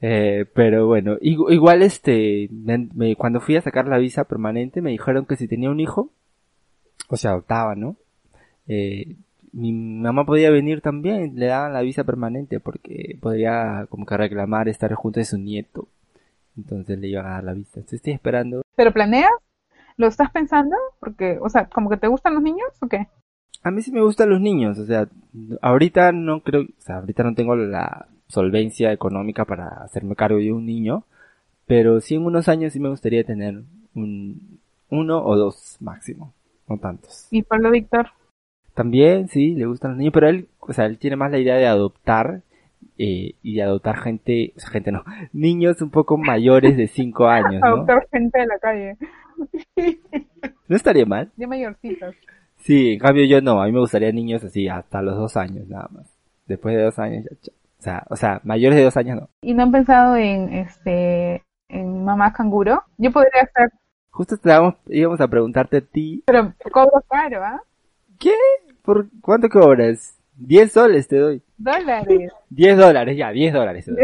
[0.00, 4.80] Eh, pero bueno, igu- igual este, me- me- cuando fui a sacar la visa permanente
[4.82, 6.10] me dijeron que si tenía un hijo,
[7.08, 7.96] o sea, adoptaba, ¿no?
[8.66, 9.14] Eh,
[9.52, 14.68] mi mamá podía venir también, le daban la visa permanente porque podría como que reclamar
[14.68, 15.88] estar junto de su nieto.
[16.56, 17.70] Entonces le iban a dar la visa.
[17.76, 19.30] Entonces estoy esperando ¿Pero planeas?
[19.96, 20.76] ¿Lo estás pensando?
[20.98, 23.06] Porque, o sea, ¿como que te gustan los niños o qué?
[23.62, 25.06] A mí sí me gustan los niños, o sea,
[25.60, 30.52] ahorita no creo, o sea, ahorita no tengo la solvencia económica para hacerme cargo de
[30.52, 31.04] un niño,
[31.66, 33.62] Pero sí en unos años sí me gustaría tener
[33.94, 34.58] un,
[34.90, 36.32] uno o dos máximo,
[36.68, 37.28] no tantos.
[37.30, 38.10] ¿Y Pablo Víctor?
[38.74, 41.56] También, sí, le gustan los niños, pero él, o sea, él tiene más la idea
[41.56, 42.40] de adoptar
[42.98, 47.26] eh, y de adoptar gente, o sea, gente no, niños un poco mayores de 5
[47.28, 47.66] años, ¿no?
[47.66, 48.96] Adoptar gente de la calle.
[50.68, 51.30] No estaría mal.
[51.36, 52.14] Ya mayorcitos.
[52.58, 55.68] Sí, en cambio yo no, a mí me gustaría niños así hasta los dos años
[55.68, 56.06] nada más.
[56.46, 59.28] Después de dos años ya, cha- o sea, o sea, mayores de dos años no.
[59.42, 62.84] ¿Y no han pensado en, este, en mamá canguro?
[62.98, 63.70] Yo podría ser,
[64.10, 67.60] Justo estábamos, íbamos a preguntarte a ti, pero cobro caro, ¿ah?
[68.22, 68.34] ¿Qué?
[68.82, 70.16] ¿Por cuánto cobras?
[70.36, 71.42] 10 soles te doy.
[71.58, 72.32] Dólares.
[72.50, 73.84] 10 dólares, ya, 10 dólares.
[73.84, 74.00] te doy.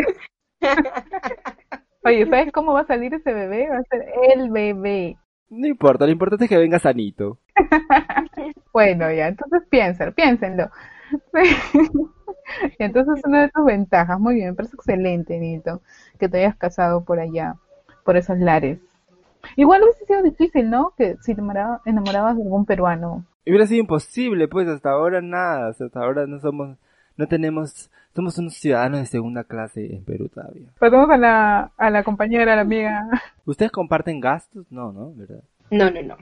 [2.05, 3.69] Oye, ¿sabes cómo va a salir ese bebé?
[3.69, 4.05] Va a ser
[4.35, 5.17] el bebé.
[5.51, 7.39] No importa, lo importante es que venga sanito.
[8.73, 10.71] Bueno, ya, entonces piénsenlo, piénsenlo.
[12.79, 14.19] Y entonces es una de tus ventajas.
[14.21, 15.83] Muy bien, me parece excelente, Nito,
[16.19, 17.57] que te hayas casado por allá,
[18.05, 18.79] por esos lares.
[19.57, 20.93] Igual hubiese sido difícil, ¿no?
[20.97, 23.25] Que si te enamoraba- enamorabas de algún peruano.
[23.49, 26.77] Y hubiera sido imposible, pues hasta ahora nada, o sea, hasta ahora no somos,
[27.17, 30.69] no tenemos, somos unos ciudadanos de segunda clase en Perú todavía.
[30.79, 33.09] Pasamos a la, a la compañera, a la amiga.
[33.47, 34.67] ¿Ustedes comparten gastos?
[34.71, 35.15] No, ¿no?
[35.15, 35.43] ¿Verdad?
[35.71, 36.17] No, no, no.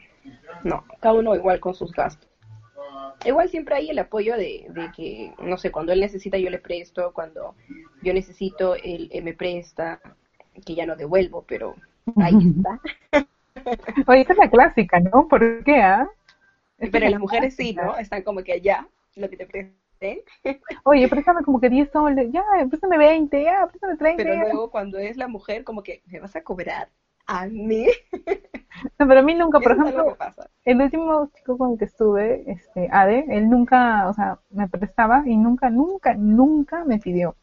[0.63, 2.31] No, cada uno igual con sus gastos.
[3.25, 6.61] Igual siempre hay el apoyo de, de que, no sé, cuando él necesita yo le
[6.61, 7.57] presto, cuando
[8.03, 9.99] yo necesito él, él me presta,
[10.65, 11.75] que ya no devuelvo, pero
[12.19, 12.81] ahí está.
[14.07, 15.27] Oye, esa es la clásica, ¿no?
[15.27, 16.09] ¿Por qué, ah?
[16.79, 17.75] Pero las la mujeres sí.
[17.75, 17.97] ¿no?
[17.97, 18.87] Están como que allá,
[19.17, 20.25] lo que te presté.
[20.85, 24.23] Oye, préstame como que 10 soles, ya, préstame 20, ya, préstame 30.
[24.23, 24.43] Pero ya.
[24.43, 26.89] luego cuando es la mujer, como que, ¿me vas a cobrar
[27.27, 27.87] a mí?
[28.99, 30.17] No, pero a mí nunca, por ejemplo,
[30.65, 35.23] el último chico con el que estuve, este, Ade, él nunca, o sea, me prestaba
[35.27, 37.35] y nunca, nunca, nunca me pidió.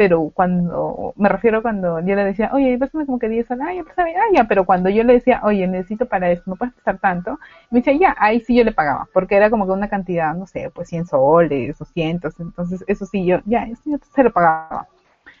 [0.00, 3.76] Pero cuando, me refiero cuando yo le decía, oye, préstame como que 10 soles, ay,
[3.78, 6.72] ya, préstame, ah, ya, pero cuando yo le decía, oye, necesito para esto, ¿me puedes
[6.74, 7.38] prestar tanto?
[7.70, 10.46] Me decía, ya, ahí sí yo le pagaba, porque era como que una cantidad, no
[10.46, 14.88] sé, pues 100 soles, 200, entonces eso sí yo, ya, eso yo se lo pagaba.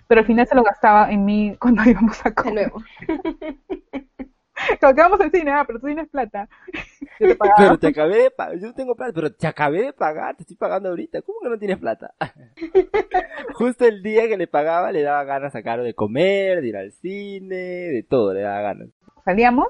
[0.08, 2.52] Pero al final se lo gastaba en mí cuando íbamos a De comer.
[2.52, 2.82] nuevo.
[4.80, 6.48] Cuando vamos al cine, ah, pero tú tienes plata.
[7.20, 7.56] Yo te pagaba.
[7.58, 10.42] Pero te acabé de pagar, yo no tengo plata, pero te acabé de pagar, te
[10.42, 12.14] estoy pagando ahorita, ¿cómo que no tienes plata?
[13.54, 16.76] Justo el día que le pagaba le daba ganas a Caro de comer, de ir
[16.78, 18.88] al cine, de todo, le daba ganas.
[19.22, 19.68] salíamos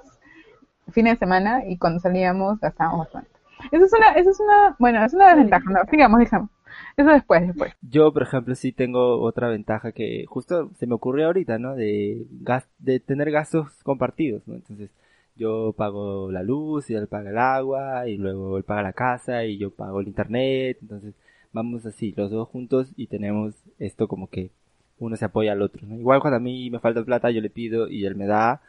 [0.92, 3.30] fines de semana y cuando salíamos gastábamos bastante.
[3.72, 6.50] Eso es una, eso es una, bueno, es una desventaja, no, sigamos, digamos.
[6.96, 7.72] Eso después, después.
[7.82, 11.74] Yo, por ejemplo, sí tengo otra ventaja que justo se me ocurrió ahorita, ¿no?
[11.74, 14.54] De, gas de tener gastos compartidos, ¿no?
[14.54, 14.90] Entonces,
[15.36, 19.44] yo pago la luz y él paga el agua y luego él paga la casa
[19.44, 20.78] y yo pago el internet.
[20.82, 21.14] Entonces,
[21.52, 24.50] vamos así, los dos juntos y tenemos esto como que
[24.98, 25.96] uno se apoya al otro, ¿no?
[25.96, 28.60] Igual cuando a mí me falta plata, yo le pido y él me da.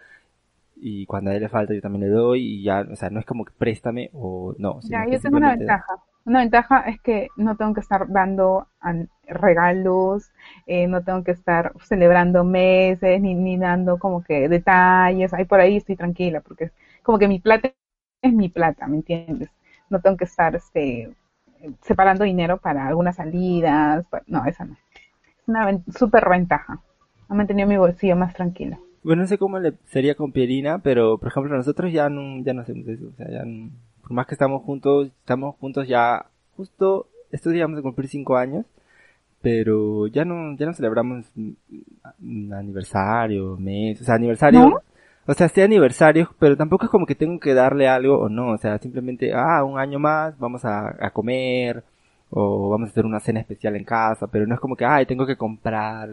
[0.78, 3.20] Y cuando a él le falta, yo también le doy y ya, o sea, no
[3.20, 4.80] es como que préstame o no.
[4.84, 6.02] Ya, yo tengo una ventaja.
[6.26, 10.32] Una ventaja es que no tengo que estar dando an- regalos,
[10.68, 15.34] eh, no tengo que estar celebrando meses, ni, ni dando como que detalles.
[15.34, 16.72] Ahí por ahí estoy tranquila, porque
[17.04, 17.72] como que mi plata
[18.22, 19.50] es mi plata, ¿me entiendes?
[19.90, 21.12] No tengo que estar este,
[21.82, 24.06] separando dinero para algunas salidas.
[24.28, 24.74] No, esa no.
[24.74, 26.80] Es una súper ventaja.
[27.30, 28.78] Ha mantenido mi bolsillo más tranquilo.
[29.04, 32.54] Bueno, no sé cómo le sería con Pierina, pero por ejemplo nosotros ya no, ya
[32.54, 33.72] no hacemos eso, o sea, ya no-
[34.12, 36.26] por más que estamos juntos, estamos juntos ya
[36.58, 38.66] justo estos días vamos a cumplir cinco años,
[39.42, 44.82] pero ya no, ya no celebramos mm, aniversario, mes, o sea, aniversario, ¿No?
[45.26, 48.52] o sea, sí aniversario, pero tampoco es como que tengo que darle algo o no,
[48.52, 51.82] o sea, simplemente, ah, un año más, vamos a, a comer,
[52.30, 55.06] o vamos a hacer una cena especial en casa, pero no es como que, ay,
[55.06, 56.10] tengo que comprar,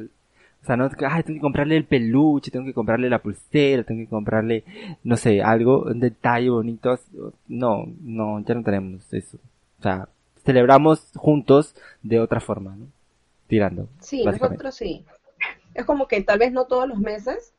[0.62, 3.22] o sea, no es que, ay, tengo que comprarle el peluche, tengo que comprarle la
[3.22, 4.64] pulsera, tengo que comprarle,
[5.04, 6.98] no sé, algo, un detalle bonito.
[7.46, 9.38] No, no, ya no tenemos eso.
[9.78, 10.08] O sea,
[10.44, 12.86] celebramos juntos de otra forma, ¿no?
[13.46, 13.88] Tirando.
[14.00, 15.04] Sí, nosotros sí.
[15.74, 17.54] Es como que tal vez no todos los meses,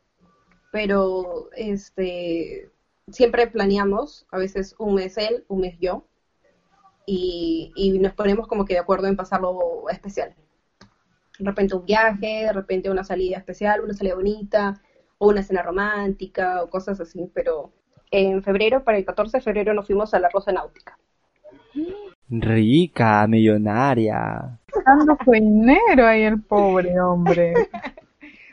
[0.72, 2.70] pero este
[3.12, 6.04] siempre planeamos, a veces un mes él, un mes yo,
[7.08, 10.36] y, y nos ponemos como que de acuerdo en pasarlo especial.
[11.40, 14.82] De repente un viaje, de repente una salida especial, una salida bonita,
[15.18, 17.72] o una cena romántica, o cosas así, pero
[18.12, 20.98] en febrero, para el 14 de febrero, nos fuimos a la Rosa Náutica.
[22.30, 24.60] Rica, millonaria.
[24.86, 27.54] Dando su dinero ahí el pobre hombre.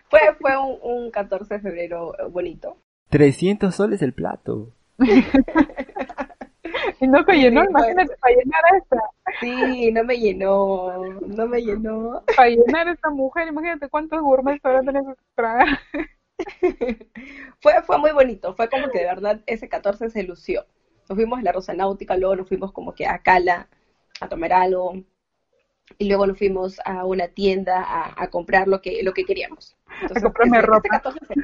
[0.09, 2.77] Fue, fue un, un 14 de febrero bonito.
[3.09, 4.70] 300 soles el plato.
[7.00, 8.96] Y no se llenó, Sí, imagínate, para llenar a esta,
[9.40, 10.92] Sí, no me llenó,
[11.26, 12.22] no me llenó.
[12.37, 15.66] para llenar a esta mujer, imagínate cuántos gourmets habrá tenido que tragar.
[17.61, 20.66] fue, fue muy bonito, fue como que de verdad ese 14 se lució.
[21.09, 23.68] Nos fuimos a la Rosa Náutica, luego nos fuimos como que a Cala
[24.20, 24.94] a tomar algo,
[25.98, 29.76] y luego nos fuimos a una tienda a, a comprar lo que, lo que queríamos.
[30.14, 30.79] a comprarme ese, ropa.
[30.79, 31.35] ese 14 se,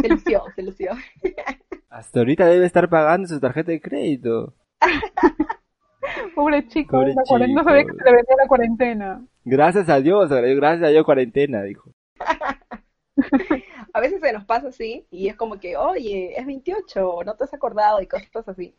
[0.00, 0.92] se lució, se lució.
[1.90, 4.54] Hasta ahorita debe estar pagando su tarjeta de crédito.
[6.34, 7.98] Pobre chico, Pobre la no sabía que chico.
[7.98, 9.26] se le venía la cuarentena.
[9.44, 11.90] Gracias a Dios, gracias a Dios cuarentena, dijo.
[13.94, 17.44] A veces se nos pasa así y es como que, oye, es 28, no te
[17.44, 18.74] has acordado y cosas así.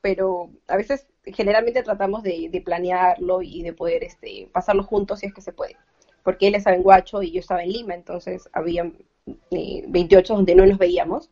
[0.00, 5.26] Pero a veces, generalmente tratamos de, de planearlo y de poder este, pasarlo juntos si
[5.26, 5.76] es que se puede.
[6.22, 8.90] Porque él estaba en Guacho y yo estaba en Lima, entonces había
[9.50, 11.30] eh, 28 donde no nos veíamos,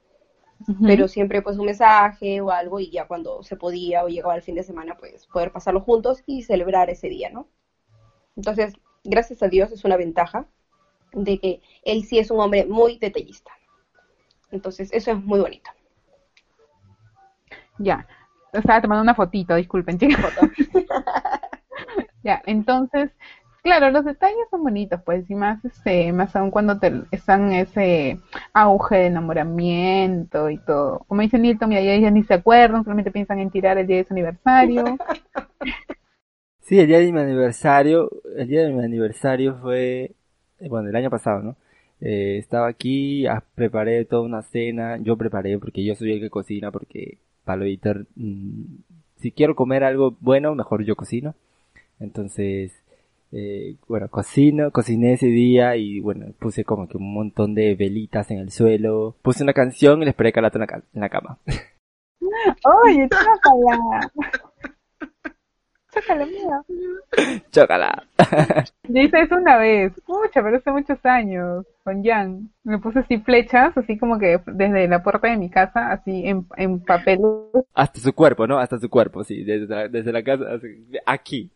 [0.84, 4.42] pero siempre pues un mensaje o algo y ya cuando se podía o llegaba el
[4.42, 7.48] fin de semana, pues poder pasarlo juntos y celebrar ese día, ¿no?
[8.36, 10.46] Entonces, gracias a Dios es una ventaja
[11.12, 13.52] de que él sí es un hombre muy detallista.
[14.50, 15.70] Entonces, eso es muy bonito.
[17.78, 18.06] Ya,
[18.52, 20.32] estaba tomando una fotito, disculpen, chicos.
[22.22, 23.10] ya, entonces,
[23.62, 28.18] claro, los detalles son bonitos, pues, y más, este, más aún cuando te, están ese
[28.52, 31.04] auge de enamoramiento y todo.
[31.08, 34.04] Como dice Nilton, mira, ya ni se acuerdan, solamente piensan en tirar el día de
[34.04, 34.84] su aniversario.
[36.64, 40.12] Sí, el día de mi aniversario, el día de mi aniversario fue,
[40.60, 41.56] eh, bueno, el año pasado, ¿no?
[42.00, 46.30] Eh, estaba aquí, ah, preparé toda una cena, yo preparé porque yo soy el que
[46.30, 48.76] cocina, porque Palo Víctor, mm,
[49.16, 51.34] si quiero comer algo bueno, mejor yo cocino.
[52.00, 52.81] Entonces,
[53.32, 58.30] eh, bueno, cocino, cociné ese día y bueno, puse como que un montón de velitas
[58.30, 61.38] en el suelo, puse una canción y le esperé calato en la, en la cama.
[62.84, 64.10] Oye, chócala.
[65.92, 67.42] Chócala, mía.
[67.50, 68.02] Chócala.
[68.88, 72.50] Yo hice eso una vez, mucha, pero hace muchos años, con Jan.
[72.64, 76.46] Me puse así flechas, así como que desde la puerta de mi casa, así en,
[76.56, 77.20] en papel.
[77.74, 78.58] Hasta su cuerpo, ¿no?
[78.58, 80.68] Hasta su cuerpo, sí, desde la, desde la casa, así,
[81.04, 81.50] aquí.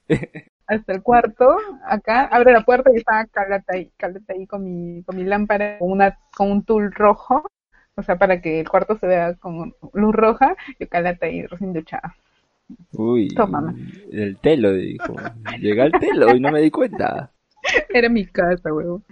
[0.67, 5.03] Hasta el cuarto, acá, abre la puerta y estaba Calata ahí, Calata ahí con mi,
[5.05, 7.49] con mi lámpara, con una, con un tul rojo,
[7.95, 11.73] o sea, para que el cuarto se vea con luz roja, yo Calata ahí recién
[11.73, 12.15] duchada.
[12.93, 13.75] Uy, Tómame.
[14.11, 15.15] el telo, dijo.
[15.61, 17.31] Llega el telo y no me di cuenta.
[17.89, 19.03] Era mi casa, huevo.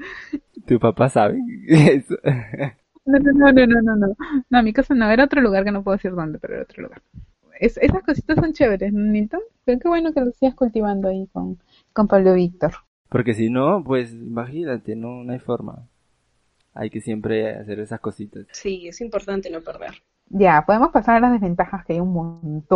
[0.66, 1.38] Tu papá sabe
[1.68, 2.16] eso.
[3.06, 4.16] No, no, no, no, no, no, no.
[4.48, 6.84] No, mi casa no, era otro lugar que no puedo decir dónde, pero era otro
[6.84, 7.02] lugar.
[7.60, 9.42] Es, esas cositas son chéveres, ¿no, Nilton?
[9.64, 11.58] Pero qué bueno que lo sigas cultivando ahí con,
[11.92, 12.72] con Pablo Víctor.
[13.08, 15.86] Porque si no, pues imagínate, no, no hay forma.
[16.74, 18.46] Hay que siempre hacer esas cositas.
[18.52, 20.02] Sí, es importante no perder.
[20.30, 22.72] Ya, podemos pasar a las desventajas, que hay un montón.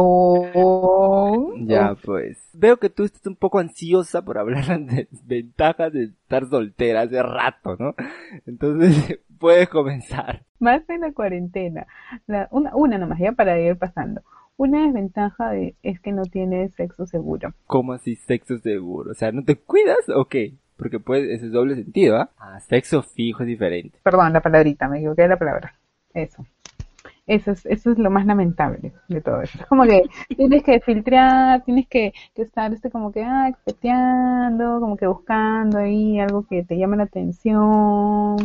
[1.66, 2.50] Ya, pues.
[2.52, 7.22] Veo que tú estás un poco ansiosa por hablar de ventajas de estar soltera hace
[7.22, 7.94] rato, ¿no?
[8.46, 10.44] Entonces, puedes comenzar.
[10.60, 11.86] Más en la cuarentena.
[12.26, 14.22] La, una, una nomás, ya para ir pasando.
[14.58, 17.54] Una desventaja de, es que no tienes sexo seguro.
[17.68, 19.12] ¿Cómo así sexo seguro?
[19.12, 20.54] O sea, ¿no te cuidas o qué?
[20.76, 22.30] Porque pues, ese es doble sentido, ¿ah?
[22.36, 24.00] Ah, sexo fijo es diferente.
[24.02, 25.74] Perdón, la palabrita, me equivoqué de la palabra.
[26.12, 26.44] Eso.
[27.28, 29.58] Eso es, eso es lo más lamentable de todo eso.
[29.60, 30.02] Es como que
[30.36, 35.78] tienes que filtrar, tienes que, que estar este como que, ah, expeteando, como que buscando
[35.78, 38.38] ahí algo que te llame la atención,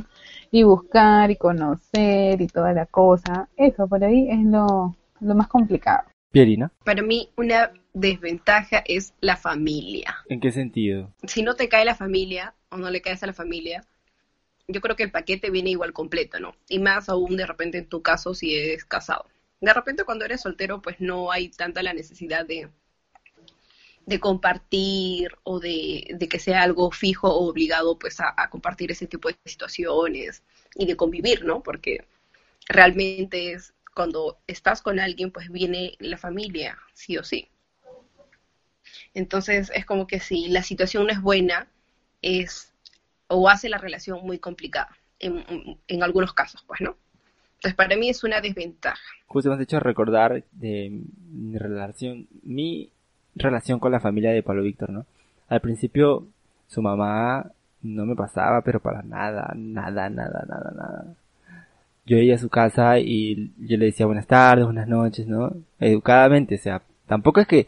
[0.52, 3.50] y buscar y conocer y toda la cosa.
[3.58, 6.08] Eso por ahí es lo, lo más complicado.
[6.32, 10.16] Pierina, Para mí, una desventaja es la familia.
[10.30, 11.14] ¿en qué sentido?
[11.28, 13.86] Si no te cae la familia o no le caes a la familia,
[14.68, 16.56] yo creo que el paquete viene igual completo, ¿no?
[16.68, 19.28] Y más aún de repente en tu caso si eres casado.
[19.62, 22.68] De repente cuando eres soltero, pues no hay tanta la necesidad de,
[24.06, 28.92] de compartir o de, de que sea algo fijo o obligado pues a, a compartir
[28.92, 30.42] ese tipo de situaciones
[30.76, 31.62] y de convivir, ¿no?
[31.62, 32.06] Porque
[32.68, 37.48] realmente es cuando estás con alguien, pues viene la familia, sí o sí.
[39.14, 41.68] Entonces es como que si la situación no es buena,
[42.22, 42.72] es
[43.28, 45.44] o hace la relación muy complicada, en,
[45.88, 46.96] en algunos casos, pues, ¿no?
[47.56, 49.02] Entonces para mí es una desventaja.
[49.28, 51.02] Justo me has hecho recordar de
[51.32, 52.92] mi relación, mi
[53.36, 55.06] relación con la familia de Pablo Víctor, ¿no?
[55.48, 56.28] Al principio
[56.68, 57.52] su mamá
[57.82, 61.16] no me pasaba, pero para nada, nada, nada, nada, nada.
[62.06, 65.54] Yo iba a su casa y yo le decía buenas tardes, buenas noches, ¿no?
[65.80, 67.68] Educadamente, o sea, tampoco es que,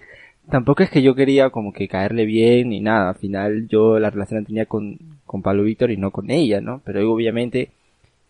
[0.49, 3.09] tampoco es que yo quería como que caerle bien ni nada.
[3.09, 6.59] Al final yo la relación la tenía con, con Pablo Víctor y no con ella,
[6.61, 6.81] ¿no?
[6.83, 7.71] Pero obviamente,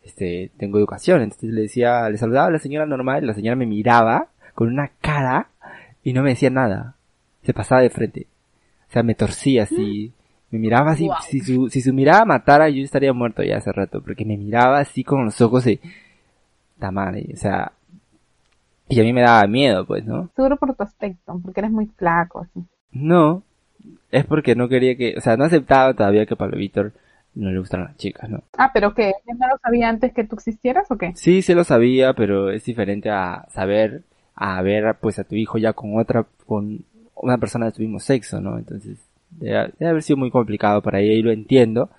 [0.04, 1.22] este, tengo educación.
[1.22, 4.92] Entonces le decía, le saludaba a la señora normal, la señora me miraba con una
[5.02, 5.50] cara
[6.04, 6.96] y no me decía nada.
[7.44, 8.28] Se pasaba de frente.
[8.90, 10.14] O sea, me torcía así,
[10.56, 11.18] Me miraba así, Wow.
[11.30, 14.80] si su, si su mirada matara, yo estaría muerto ya hace rato, porque me miraba
[14.80, 15.82] así con los ojos de,
[16.80, 17.74] la madre, o sea,
[18.88, 20.30] y a mí me daba miedo, pues, ¿no?
[20.34, 22.66] Seguro por tu aspecto, porque eres muy flaco, así.
[22.94, 23.44] No,
[24.12, 26.94] es porque no quería que, o sea, no aceptaba todavía que a Pablo Víctor
[27.34, 28.44] no le gustan las chicas, ¿no?
[28.58, 31.12] Ah, pero que ¿Ya no lo sabía antes que tú existieras o qué?
[31.18, 34.04] Sí, se lo sabía, pero es diferente a saber,
[34.36, 38.00] a ver, pues, a tu hijo ya con otra, con una persona de tu mismo
[38.00, 38.58] sexo, ¿no?
[38.58, 38.98] Entonces,
[39.40, 41.90] debe, debe haber sido muy complicado para ella y lo entiendo,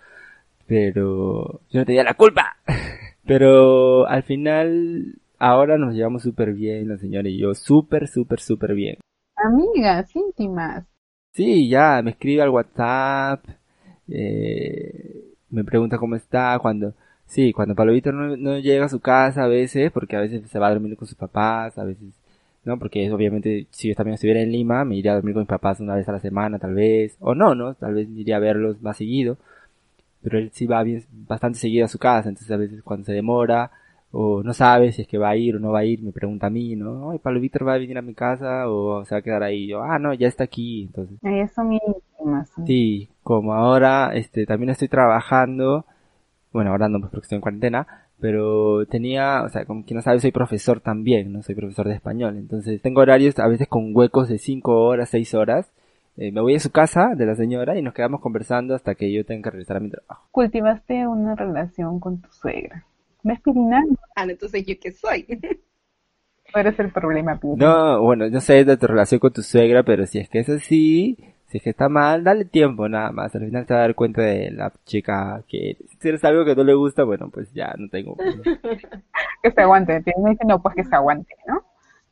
[0.66, 2.56] pero yo no tenía la culpa.
[3.26, 8.74] pero al final, ahora nos llevamos súper bien, la señora y yo, súper, súper, súper
[8.74, 8.98] bien.
[9.36, 10.84] Amigas íntimas.
[11.32, 13.44] Sí, ya, me escribe al WhatsApp,
[14.08, 16.94] eh, me pregunta cómo está, cuando,
[17.26, 20.48] sí, cuando Pablo Víctor no, no llega a su casa a veces, porque a veces
[20.48, 22.14] se va a dormir con sus papás, a veces,
[22.66, 22.78] ¿no?
[22.78, 25.80] Porque obviamente, si yo también estuviera en Lima, me iría a dormir con mis papás
[25.80, 27.74] una vez a la semana, tal vez, o no, ¿no?
[27.74, 29.38] Tal vez iría a verlos más seguido,
[30.22, 33.12] pero él sí va bien, bastante seguido a su casa, entonces a veces cuando se
[33.12, 33.70] demora,
[34.10, 36.10] o no sabe si es que va a ir o no va a ir, me
[36.12, 37.12] pregunta a mí, ¿no?
[37.12, 39.68] Ay, Pablo Víctor va a venir a mi casa o se va a quedar ahí.
[39.68, 41.18] Yo, ah, no, ya está aquí, entonces.
[41.22, 42.50] Ellas son íntimas.
[42.56, 42.62] sí.
[42.66, 45.84] Sí, como ahora, este, también estoy trabajando,
[46.52, 47.86] bueno, ahora no, porque estoy en cuarentena,
[48.20, 51.42] pero tenía, o sea, como quien no sabe, soy profesor también, ¿no?
[51.42, 55.34] Soy profesor de español, entonces tengo horarios a veces con huecos de 5 horas, 6
[55.34, 55.70] horas.
[56.18, 59.12] Eh, me voy a su casa de la señora y nos quedamos conversando hasta que
[59.12, 60.28] yo tenga que regresar a mi trabajo.
[60.30, 62.86] Cultivaste una relación con tu suegra.
[63.22, 63.82] ¿Ves, Pirina?
[64.14, 65.26] Ah, no, entonces yo qué soy.
[66.54, 67.66] Eres el problema, Pirina.
[67.66, 70.48] No, bueno, no sé de tu relación con tu suegra, pero si es que es
[70.48, 73.34] así, si es que está mal, dale tiempo nada más.
[73.34, 75.76] Al final te vas a dar cuenta de la chica que.
[76.00, 78.16] Si eres algo que no le gusta, bueno, pues ya no tengo.
[79.42, 80.02] Que se aguante.
[80.44, 81.62] No, pues que se aguante, ¿no?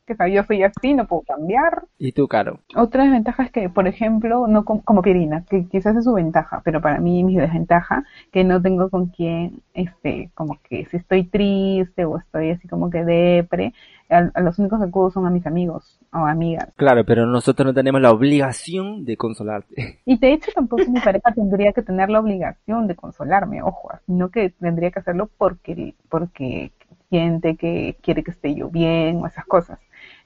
[0.06, 1.84] Que sa- yo soy así, no puedo cambiar.
[1.98, 2.60] ¿Y tú, Caro?
[2.76, 6.60] Otra desventaja es que, por ejemplo, no com- como Pirina, que quizás es su ventaja,
[6.64, 11.24] pero para mí mi desventaja, que no tengo con quien, este, como que si estoy
[11.24, 13.72] triste o estoy así como que depre,
[14.10, 16.68] a, a los únicos que acudo son a mis amigos o amigas.
[16.76, 20.00] Claro, pero nosotros no tenemos la obligación de consolarte.
[20.04, 24.30] Y de hecho tampoco mi pareja tendría que tener la obligación de consolarme, ojo, sino
[24.30, 26.72] que tendría que hacerlo porque, porque
[27.08, 29.78] siente que quiere que esté yo bien o esas cosas.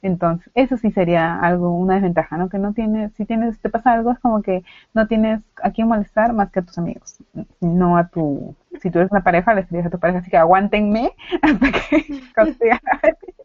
[0.02, 2.48] Entonces, eso sí sería algo, una desventaja, ¿no?
[2.48, 4.62] Que no tienes, si tienes, te pasa algo, es como que
[4.94, 7.18] no tienes a quién molestar más que a tus amigos,
[7.61, 10.37] no a tu, si tú eres una pareja, les dirías a tu pareja, así que
[10.37, 12.20] aguántenme hasta que,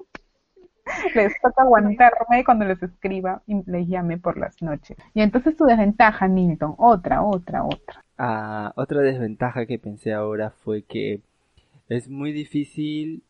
[1.15, 4.97] les toca aguantarme cuando les escriba y les llame por las noches.
[5.13, 8.03] Y entonces tu desventaja, Nilton, otra, otra, otra.
[8.17, 11.21] Ah, otra desventaja que pensé ahora fue que
[11.89, 13.23] es muy difícil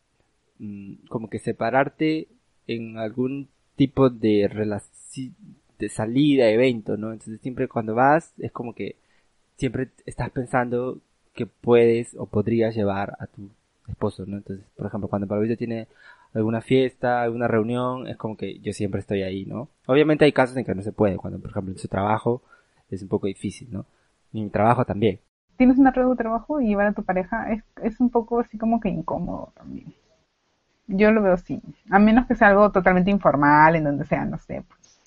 [0.58, 2.28] mm, como que separarte
[2.66, 5.34] en algún tipo de relación
[5.78, 7.12] de salida, evento, ¿no?
[7.12, 8.96] Entonces siempre cuando vas es como que
[9.56, 11.00] siempre estás pensando
[11.34, 13.50] que puedes o podrías llevar a tu
[13.88, 14.36] esposo, ¿no?
[14.36, 15.88] Entonces, por ejemplo, cuando Pablo tiene
[16.32, 19.68] alguna fiesta, alguna reunión, es como que yo siempre estoy ahí, ¿no?
[19.86, 22.42] Obviamente hay casos en que no se puede, cuando por ejemplo en su trabajo
[22.90, 23.86] es un poco difícil, ¿no?
[24.32, 25.20] Mi trabajo también.
[25.56, 28.58] Tienes una red de trabajo y llevar a tu pareja es, es un poco así
[28.58, 29.94] como que incómodo también.
[30.86, 31.60] Yo lo veo así.
[31.90, 35.00] A menos que sea algo totalmente informal, en donde sea, no sé, pues,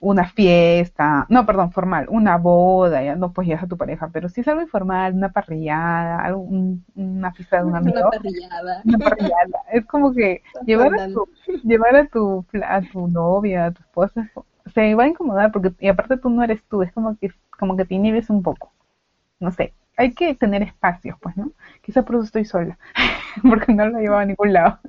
[0.00, 4.28] una fiesta, no, perdón, formal, una boda, ya no pues llevas a tu pareja, pero
[4.28, 8.82] si es algo informal, una parrillada, algo, un- una fiesta de un amigo, Una parrillada.
[8.84, 11.28] una parrillada, es como que llevar a tu,
[11.64, 14.28] llevar a tu, a tu novia, a tu esposa,
[14.74, 17.76] se va a incomodar porque, y aparte tú no eres tú, es como que, como
[17.76, 18.72] que te inhibes un poco,
[19.40, 21.52] no sé, hay que tener espacios, pues, ¿no?
[21.82, 22.78] Quizá por eso estoy sola,
[23.42, 24.80] porque no lo llevo a ningún lado.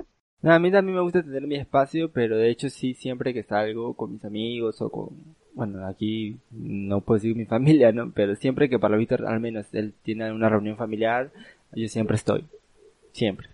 [0.44, 3.44] No, a mí también me gusta tener mi espacio, pero de hecho sí, siempre que
[3.44, 5.10] salgo con mis amigos o con,
[5.54, 8.12] bueno, aquí no puedo decir mi familia, ¿no?
[8.12, 11.32] Pero siempre que Pablo Víctor, al menos él tiene una reunión familiar,
[11.74, 12.44] yo siempre estoy.
[13.14, 13.48] Siempre.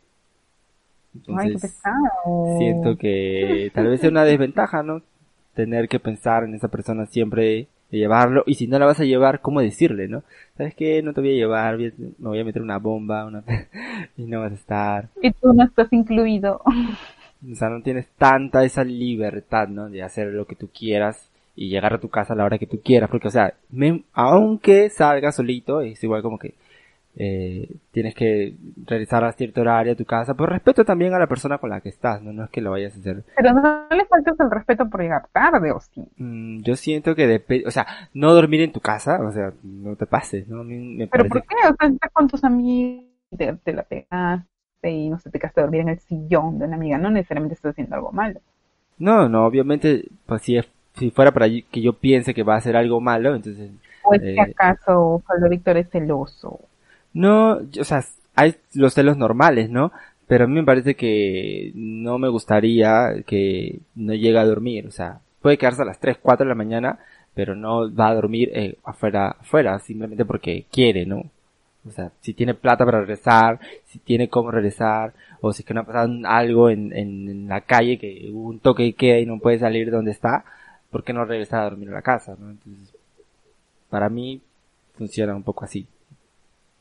[1.28, 2.58] Ay, Entonces, pesado.
[2.58, 5.04] siento que tal vez es una desventaja, ¿no?
[5.54, 9.06] Tener que pensar en esa persona siempre de llevarlo, y si no la vas a
[9.06, 10.24] llevar, ¿cómo decirle, no?
[10.58, 11.02] ¿Sabes qué?
[11.02, 13.44] No te voy a llevar, me voy a meter una bomba, una...
[14.18, 15.08] y no vas a estar.
[15.22, 16.62] Y tú no estás incluido.
[16.66, 19.90] O sea, no tienes tanta esa libertad, ¿no?
[19.90, 22.68] De hacer lo que tú quieras y llegar a tu casa a la hora que
[22.68, 23.10] tú quieras.
[23.10, 26.54] Porque, o sea, me- aunque salgas solito, es igual como que
[27.16, 28.56] eh, tienes que
[28.86, 30.34] regresar a cierto horario a tu casa.
[30.36, 32.32] Por respeto también a la persona con la que estás, ¿no?
[32.34, 33.24] No es que lo vayas a hacer.
[33.36, 36.06] Pero no le faltes el respeto por llegar tarde, ¿o sí?
[36.18, 39.96] Mm, yo siento que depende, o sea, no dormir en tu casa, o sea, no
[39.96, 40.64] te pases, ¿no?
[40.64, 41.56] Me ¿Pero parece por qué?
[41.70, 43.06] O sea, estás con tus amigos,
[43.38, 46.66] te, te la pegaste y no sé, te quedaste a dormir en el sillón de
[46.66, 46.98] una amiga.
[46.98, 48.40] No necesariamente estás haciendo algo malo.
[48.98, 52.58] No, no, obviamente, pues si, es- si fuera para que yo piense que va a
[52.58, 56.60] hacer algo malo, entonces, ¿O es que Eh, acaso Pablo Víctor es celoso?
[57.20, 59.92] No, o sea, hay los celos normales, ¿no?
[60.26, 64.92] Pero a mí me parece que no me gustaría que no llegue a dormir, o
[64.92, 67.00] sea, puede quedarse a las 3, 4 de la mañana,
[67.34, 71.24] pero no va a dormir eh, afuera, afuera, simplemente porque quiere, ¿no?
[71.86, 75.74] O sea, si tiene plata para regresar, si tiene cómo regresar, o si es que
[75.74, 79.20] no ha pasado algo en, en, en la calle, que hubo un toque y queda
[79.20, 80.46] y no puede salir de donde está,
[80.90, 82.50] ¿por qué no regresar a dormir a la casa, no?
[82.50, 82.96] Entonces,
[83.90, 84.42] para mí
[84.94, 85.86] funciona un poco así.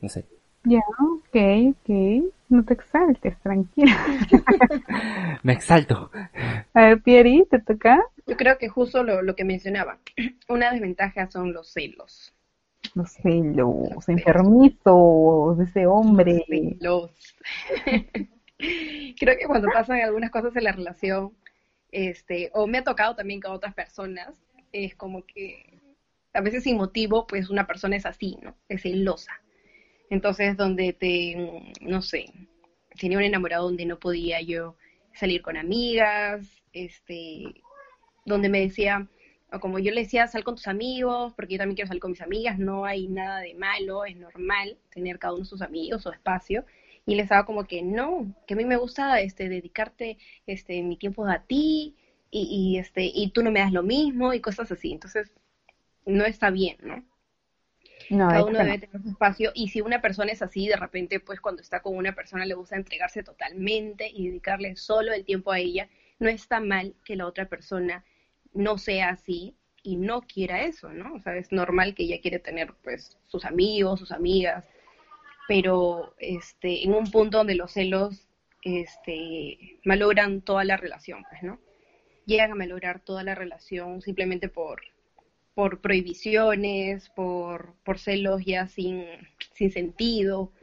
[0.01, 0.25] No sé.
[0.63, 1.35] Ya, ok,
[1.71, 2.33] ok.
[2.49, 3.95] No te exaltes, tranquila.
[5.43, 6.11] Me exalto.
[6.73, 7.99] A ver, Pieri, ¿te toca?
[8.25, 9.99] Yo creo que justo lo, lo que mencionaba,
[10.49, 12.33] una desventaja son los celos.
[12.95, 16.43] Los celos, enfermizos de ese hombre.
[16.47, 17.11] Celos.
[19.19, 21.33] creo que cuando pasan algunas cosas en la relación,
[21.91, 24.33] este, o me ha tocado también con otras personas,
[24.71, 25.79] es como que
[26.33, 28.55] a veces sin motivo, pues una persona es así, ¿no?
[28.67, 29.33] Es celosa.
[30.09, 31.35] Entonces, donde te,
[31.81, 32.25] no sé,
[32.99, 34.75] tenía un enamorado donde no podía yo
[35.13, 37.43] salir con amigas, este,
[38.25, 39.07] donde me decía,
[39.51, 42.11] o como yo le decía, sal con tus amigos, porque yo también quiero salir con
[42.11, 46.09] mis amigas, no hay nada de malo, es normal tener cada uno sus amigos, su
[46.11, 46.65] espacio,
[47.05, 50.97] y le estaba como que no, que a mí me gusta este dedicarte este mi
[50.97, 51.95] tiempo a ti
[52.29, 54.91] y, y este y tú no me das lo mismo y cosas así.
[54.91, 55.31] Entonces,
[56.05, 57.03] no está bien, ¿no?
[58.09, 58.79] No, Cada uno debe no.
[58.79, 61.95] tener su espacio y si una persona es así, de repente, pues cuando está con
[61.95, 65.89] una persona le gusta entregarse totalmente y dedicarle solo el tiempo a ella,
[66.19, 68.03] no está mal que la otra persona
[68.53, 71.13] no sea así y no quiera eso, ¿no?
[71.15, 74.65] O sea, es normal que ella quiere tener pues sus amigos, sus amigas,
[75.47, 78.27] pero este en un punto donde los celos
[78.61, 81.59] este malogran toda la relación, pues, ¿no?
[82.25, 84.81] Llegan a malograr toda la relación simplemente por
[85.59, 89.03] por prohibiciones, por, por celos ya sin,
[89.51, 90.53] sin sentido,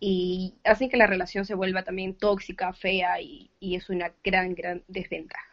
[0.00, 4.54] y hacen que la relación se vuelva también tóxica, fea, y, y es una gran,
[4.54, 5.44] gran desventaja.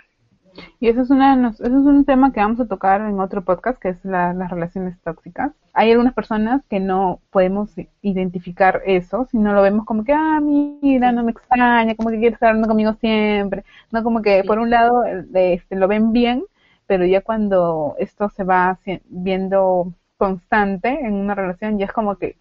[0.80, 3.78] Y eso es, una, eso es un tema que vamos a tocar en otro podcast,
[3.78, 5.52] que es la- las relaciones tóxicas.
[5.74, 10.40] Hay algunas personas que no podemos identificar eso, si no lo vemos como que, ah,
[10.42, 13.66] mira, no me extraña, como que quiere estar hablando conmigo siempre.
[13.92, 16.46] No como que, por un lado, este, lo ven bien,
[16.92, 18.78] pero ya cuando esto se va
[19.08, 22.36] viendo constante en una relación, ya es como que,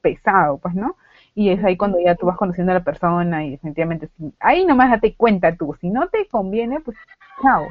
[0.00, 0.96] pesado, pues, ¿no?
[1.34, 4.64] Y es ahí cuando ya tú vas conociendo a la persona y definitivamente, si- ahí
[4.64, 6.96] nomás date cuenta tú, si no te conviene, pues
[7.42, 7.66] chao.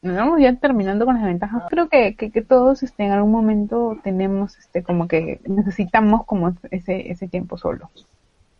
[0.00, 1.64] Nos vamos ya terminando con las ventajas.
[1.68, 6.54] Creo que, que, que todos este, en algún momento tenemos este como que necesitamos como
[6.70, 7.90] ese, ese tiempo solo,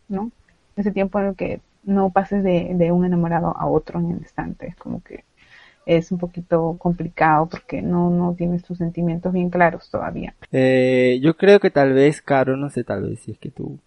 [0.08, 0.30] ¿no?
[0.76, 4.16] Ese tiempo en el que no pases de, de un enamorado a otro en el
[4.18, 4.68] instante.
[4.68, 5.24] Es como que
[5.86, 10.34] es un poquito complicado porque no, no tienes tus sentimientos bien claros todavía.
[10.52, 13.78] Eh, yo creo que tal vez, Caro, no sé, tal vez si es que tú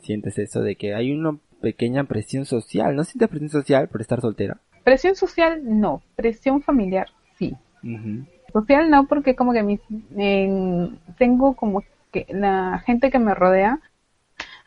[0.00, 2.96] sientes eso de que hay una pequeña presión social.
[2.96, 4.58] ¿No sientes presión social por estar soltera?
[4.84, 6.02] Presión social, no.
[6.16, 7.06] Presión familiar,
[7.38, 7.54] sí.
[8.52, 9.80] Social no, porque como que mis,
[10.16, 11.82] en- tengo como
[12.12, 13.78] que la gente que me rodea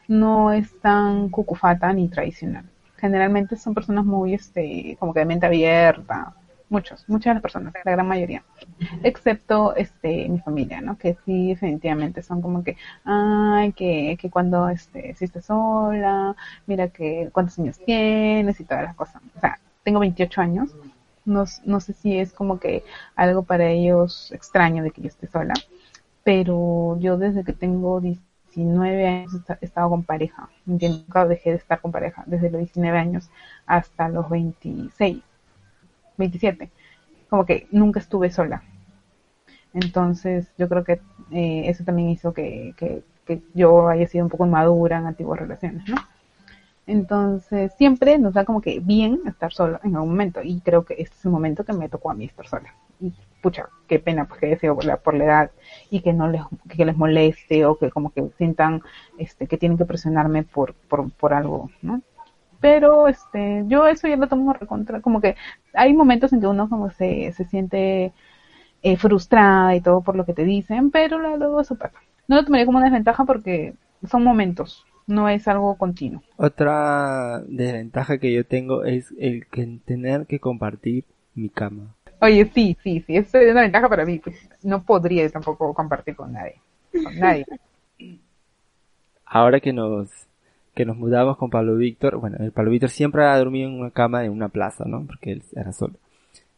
[0.08, 2.66] no es tan cucufata ni tradicional.
[2.98, 6.34] Generalmente son personas muy, este, como que de mente abierta.
[6.74, 8.44] Muchos, muchas de las personas, la gran mayoría.
[9.04, 10.98] Excepto, este, mi familia, ¿no?
[10.98, 16.36] Que sí, definitivamente son como que, ay, que, que cuando, este, estás sola,
[16.68, 19.22] mira que cuántos años tienes y todas las cosas.
[19.38, 20.72] O sea, tengo 28 años.
[21.26, 22.84] No, no sé si es como que
[23.16, 25.54] algo para ellos extraño de que yo esté sola,
[26.24, 31.02] pero yo desde que tengo 19 años he esta- he estado con pareja, ¿entiendes?
[31.08, 33.30] Nunca dejé de estar con pareja, desde los 19 años
[33.66, 35.24] hasta los 26,
[36.18, 36.72] 27,
[37.30, 38.64] como que nunca estuve sola.
[39.74, 41.00] Entonces yo creo que
[41.32, 45.40] eh, eso también hizo que, que, que yo haya sido un poco inmadura en antiguas
[45.40, 45.98] relaciones, ¿no?
[46.86, 50.42] Entonces, siempre nos da como que bien estar solo en algún momento.
[50.44, 52.76] Y creo que este es el momento que me tocó a mí estar sola.
[53.00, 55.52] Y pucha, qué pena pues que sido por la, por la edad
[55.90, 58.82] y que no les, que les moleste o que como que sientan
[59.18, 62.02] este, que tienen que presionarme por, por, por algo, ¿no?
[62.64, 65.36] Pero este, yo eso ya lo tomo recontra, como que
[65.74, 68.14] hay momentos en que uno como se, se siente
[68.82, 72.00] eh, frustrada y todo por lo que te dicen, pero luego eso pasa.
[72.26, 73.74] No lo tomaría como una desventaja porque
[74.10, 76.24] son momentos, no es algo continuo.
[76.38, 81.04] Otra desventaja que yo tengo es el que tener que compartir
[81.36, 81.94] mi cama.
[82.22, 84.20] Oye, sí, sí, sí, eso es una ventaja para mí.
[84.20, 86.62] Pues no podría tampoco compartir con nadie.
[86.94, 87.46] Con nadie.
[89.26, 90.10] Ahora que nos
[90.74, 93.92] que nos mudamos con Pablo Víctor, bueno, el Pablo Víctor siempre ha dormido en una
[93.92, 95.06] cama en una plaza, ¿no?
[95.06, 95.96] Porque él era solo.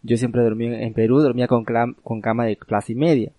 [0.03, 3.31] Yo siempre dormía en Perú, dormía con, con cama de plaza y media.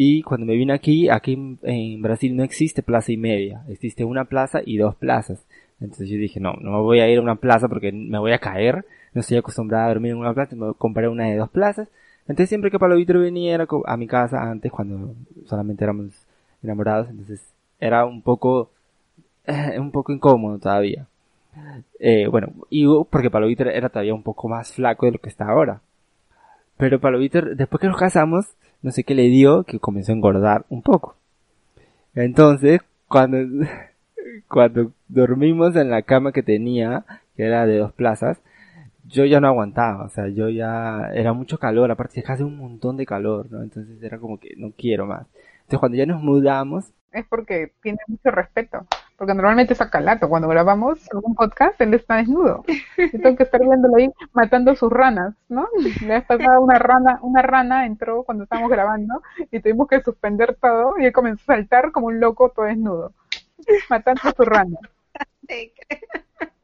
[0.00, 4.26] Y cuando me vine aquí, aquí en, Brasil no existe plaza y media, existe una
[4.26, 5.44] plaza y dos plazas.
[5.80, 8.30] Entonces yo dije, no, no me voy a ir a una plaza porque me voy
[8.30, 11.50] a caer, no estoy acostumbrada a dormir en una plaza, me comprar una de dos
[11.50, 11.88] plazas.
[12.28, 15.16] Entonces siempre que Pablo Víctor venía a mi casa antes cuando
[15.46, 16.12] solamente éramos
[16.62, 17.42] enamorados, entonces
[17.80, 18.70] era un poco,
[19.74, 21.06] eh, un poco incómodo todavía.
[21.98, 25.28] Eh, bueno, y porque Pablo Víctor era todavía un poco más flaco de lo que
[25.28, 25.80] está ahora.
[26.76, 28.46] Pero Pablo Víctor, después que nos casamos,
[28.82, 31.16] no sé qué le dio, que comenzó a engordar un poco.
[32.14, 33.38] Entonces, cuando,
[34.48, 37.04] cuando dormimos en la cama que tenía,
[37.36, 38.38] que era de dos plazas,
[39.04, 42.58] yo ya no aguantaba, o sea, yo ya, era mucho calor, aparte es hace un
[42.58, 43.62] montón de calor, ¿no?
[43.62, 45.26] Entonces era como que no quiero más.
[45.60, 48.86] Entonces cuando ya nos mudamos, Es porque tiene mucho respeto.
[49.18, 50.28] Porque normalmente es acalato.
[50.28, 52.64] Cuando grabamos algún podcast, él está desnudo.
[52.96, 55.68] Yo tengo que estar viéndolo ahí matando sus ranas, ¿no?
[56.06, 60.56] La vez pasada una rana, una rana entró cuando estábamos grabando y tuvimos que suspender
[60.60, 63.12] todo y él comenzó a saltar como un loco todo desnudo.
[63.90, 64.78] Matando a su rana.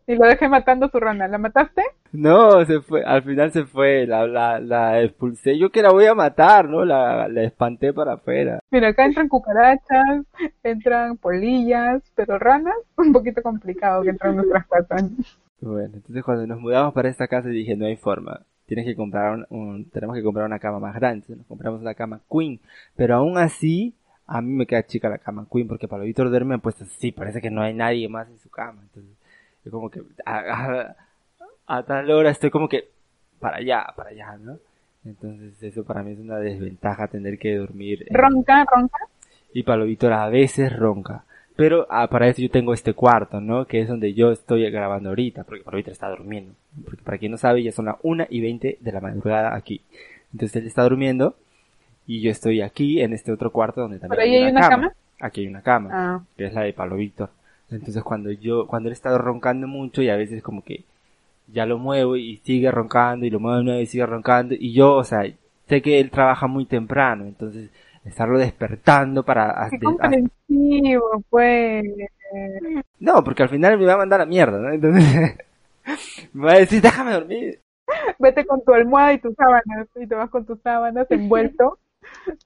[0.07, 1.27] Y lo dejé matando a su rana.
[1.29, 1.83] ¿La mataste?
[2.13, 6.05] no, se fue, al final se fue, la, la, la expulsé, yo que la voy
[6.07, 6.85] a matar, ¿no?
[6.85, 8.61] La, la espanté para afuera.
[8.71, 10.25] Mira, acá entran cucarachas,
[10.63, 15.11] entran polillas, pero ranas, un poquito complicado que entran en nuestras casas.
[15.61, 18.41] Bueno, entonces cuando nos mudamos para esta casa dije, no hay forma.
[18.67, 21.17] Tienes que comprar un, un- tenemos que comprar una cama más grande.
[21.17, 22.61] Entonces nos compramos una cama queen.
[22.97, 23.95] Pero aún así,
[24.27, 27.41] a mí me queda chica la cama queen porque para Víctor duerme pues así, parece
[27.41, 28.83] que no hay nadie más en su cama.
[28.83, 29.17] Entonces,
[29.65, 30.97] yo como que a, a-
[31.67, 32.89] a tal hora estoy como que
[33.41, 34.59] para allá, para allá, ¿no?
[35.05, 38.07] Entonces eso para mí es una desventaja tener que dormir.
[38.11, 38.99] Ronca, ronca.
[39.53, 41.25] y Pablo Víctor a veces ronca.
[41.57, 43.65] Pero ah, para eso yo tengo este cuarto, ¿no?
[43.67, 46.53] Que es donde yo estoy grabando ahorita, porque Pablo Víctor está durmiendo.
[46.85, 49.81] Porque para quien no sabe, ya son las 1 y 20 de la madrugada aquí.
[50.33, 51.37] Entonces él está durmiendo
[52.07, 54.93] y yo estoy aquí en este otro cuarto donde también ¿Pero ahí hay una cama?
[55.21, 57.31] Aquí hay una cama, Ah, que es la de Pablo Víctor.
[57.71, 60.85] Entonces cuando yo, cuando él está roncando mucho y a veces como que
[61.49, 64.73] ya lo muevo y sigue roncando y lo muevo de nuevo y sigue roncando y
[64.73, 65.23] yo, o sea,
[65.69, 67.71] sé que él trabaja muy temprano, entonces
[68.05, 71.85] estarlo despertando para qué comprensivo, pues.
[72.99, 74.71] no, porque al final me va a mandar a mierda, ¿no?
[74.71, 75.37] Entonces
[76.33, 77.61] me va a decir, déjame dormir.
[78.19, 81.79] Vete con tu almohada y tus sábanas, y te vas con tus sábanas envuelto,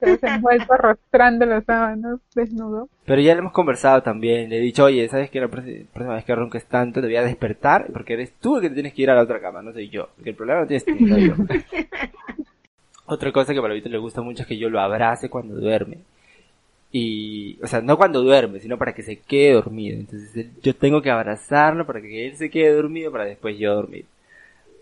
[0.01, 2.89] envuelto arrastrando las sábanas desnudo.
[3.05, 6.25] Pero ya lo hemos conversado también, le he dicho, oye, ¿sabes que la próxima vez
[6.25, 7.87] que ronques tanto te voy a despertar?
[7.91, 10.09] Porque eres tú el que tienes que ir a la otra cama, no soy yo.
[10.15, 11.35] Porque el problema no tienes tú, soy yo.
[13.11, 15.97] Otra cosa que para Víctor le gusta mucho es que yo lo abrace cuando duerme.
[16.91, 19.99] Y, o sea, no cuando duerme, sino para que se quede dormido.
[19.99, 24.05] Entonces yo tengo que abrazarlo para que él se quede dormido para después yo dormir.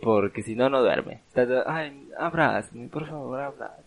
[0.02, 1.22] Porque si no, no duerme.
[1.66, 3.87] Ay, abrázame, por favor, abrázame.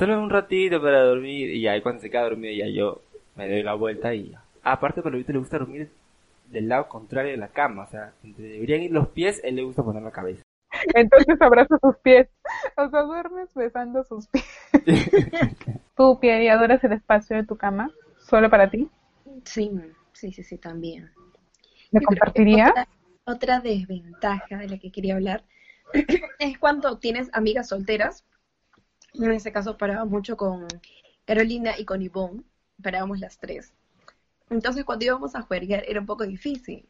[0.00, 1.50] Solo un ratito para dormir.
[1.50, 3.02] Y ahí cuando se queda dormido ya yo
[3.36, 4.42] me doy la vuelta y ya.
[4.62, 5.90] Aparte, para Víctor le gusta dormir
[6.46, 7.82] del lado contrario de la cama.
[7.82, 10.42] O sea, donde deberían ir los pies, él le gusta poner la cabeza.
[10.94, 12.30] Entonces abraza sus pies.
[12.78, 14.46] O sea, duermes besando sus pies.
[15.94, 17.90] ¿Tú, Pierre, adoras el espacio de tu cama?
[18.16, 18.88] ¿Solo para ti?
[19.44, 19.70] Sí,
[20.14, 21.10] sí, sí, sí, también.
[21.90, 22.00] ¿Me?
[22.08, 22.88] Otra,
[23.24, 25.44] otra desventaja de la que quería hablar
[26.38, 28.24] es cuando tienes amigas solteras.
[29.14, 30.66] En ese caso paraba mucho con
[31.24, 32.42] Carolina y con Ivonne,
[32.82, 33.72] parábamos las tres.
[34.48, 36.88] Entonces cuando íbamos a jugar era un poco difícil.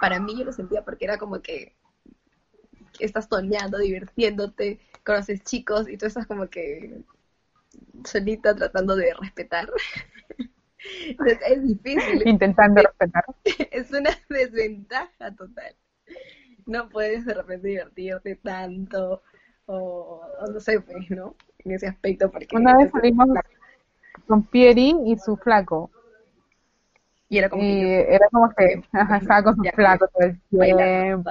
[0.00, 1.74] Para mí yo lo sentía porque era como que
[2.98, 7.02] estás toneando, divirtiéndote, conoces chicos y tú estás como que
[8.04, 9.70] solita tratando de respetar.
[11.06, 13.24] Entonces, es difícil Intentando respetar.
[13.70, 15.76] es una desventaja total.
[16.66, 19.22] No puedes de repente divertirte tanto
[19.66, 21.36] o, o no sé, pues, ¿no?
[21.64, 23.28] En ese aspecto porque Una vez salimos
[24.26, 25.90] con Pieri y su flaco.
[27.28, 30.40] y era como Y que era como que ajá, estaba con su flaco todo el
[30.50, 31.30] tiempo.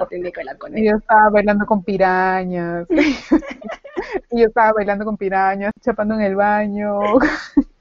[0.58, 0.92] con Y él.
[0.92, 2.86] yo estaba bailando con pirañas.
[4.30, 6.98] y yo estaba bailando con pirañas, chapando en el baño.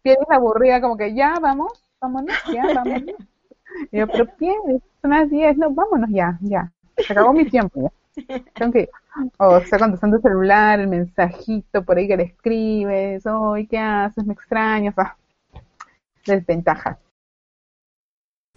[0.02, 3.16] Pierre se aburrida, como que ya, vamos, vámonos, ya, vámonos.
[3.92, 6.72] Y yo, pero Pierre, son las 10, no, vámonos ya, ya.
[7.06, 7.92] Se acabó mi tiempo ya.
[8.58, 8.90] Tengo que ir.
[9.38, 14.26] O está contestando el celular, el mensajito por ahí que le escribes, hoy, ¿qué haces?
[14.26, 14.94] Me extrañas.
[14.98, 15.16] Ah,
[16.26, 17.00] desventaja.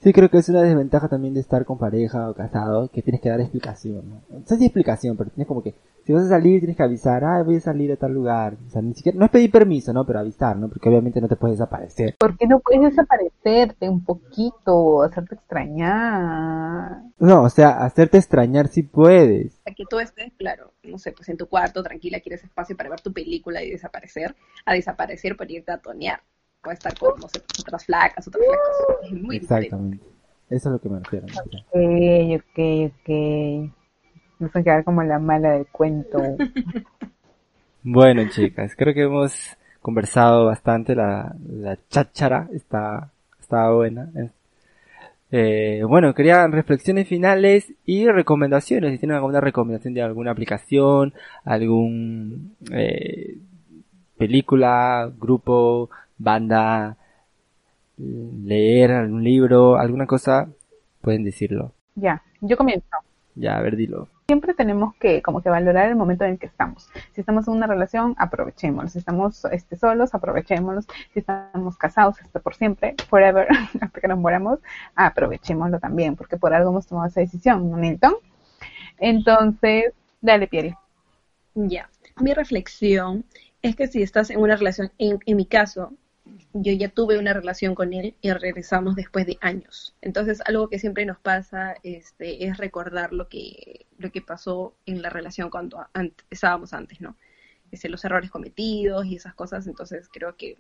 [0.03, 3.20] Sí, creo que es una desventaja también de estar con pareja o casado, que tienes
[3.20, 4.22] que dar explicación, ¿no?
[4.61, 5.74] Explicación, pero tienes como que,
[6.05, 8.57] si vas a salir tienes que avisar, ah, voy a salir a tal lugar.
[8.66, 10.05] O sea, ni siquiera, no es pedir permiso, ¿no?
[10.05, 10.68] Pero avisar, ¿no?
[10.68, 12.16] Porque obviamente no te puedes desaparecer.
[12.18, 17.03] ¿Por qué no puedes desaparecerte un poquito, hacerte extrañar?
[17.18, 19.61] No, o sea, hacerte extrañar si puedes.
[19.64, 22.90] A que tú estés, claro, no sé, pues en tu cuarto, tranquila, quieres espacio para
[22.90, 24.34] ver tu película y desaparecer,
[24.66, 26.20] a desaparecer por irte a tonear.
[26.62, 29.07] Puede estar con, no sé, pues, otras flacas, otros flacos.
[29.07, 29.66] Es muy diferente.
[29.66, 30.05] Exactamente.
[30.50, 31.26] Eso es lo que me refiero.
[31.26, 33.82] O Ok, ok, ok.
[34.43, 36.18] No sé quedar como la mala del cuento.
[37.84, 40.97] Bueno, chicas, creo que hemos conversado bastante.
[40.97, 44.11] La, la cháchara está, está buena.
[45.30, 48.90] Eh, bueno, quería reflexiones finales y recomendaciones.
[48.90, 51.14] Si tienen alguna recomendación de alguna aplicación,
[51.45, 53.36] algún eh,
[54.18, 55.88] película, grupo,
[56.18, 56.97] banda,
[57.97, 60.49] leer algún libro, alguna cosa,
[61.01, 61.74] pueden decirlo.
[61.95, 62.88] ya, yo comienzo.
[63.36, 64.09] Ya, a ver, dilo.
[64.27, 66.89] Siempre tenemos que como que valorar el momento en el que estamos.
[67.12, 68.89] Si estamos en una relación, aprovechémoslo.
[68.89, 70.83] Si estamos este, solos, aprovechémoslo.
[71.12, 73.49] Si estamos casados, hasta por siempre, forever,
[73.81, 74.61] hasta que nos moramos,
[74.95, 78.14] aprovechémoslo también, porque por algo hemos tomado esa decisión, ¿no, Milton?
[78.99, 80.75] Entonces, dale, Pieri.
[81.55, 83.25] Ya, mi reflexión
[83.61, 85.93] es que si estás en una relación, en, en mi caso,
[86.53, 89.95] yo ya tuve una relación con él y regresamos después de años.
[90.03, 95.03] Entonces, algo que siempre nos pasa este, es recordar lo que, lo que pasó en
[95.03, 97.16] la relación cuando an- estábamos antes, ¿no?
[97.70, 99.66] Este, los errores cometidos y esas cosas.
[99.66, 100.59] Entonces, creo que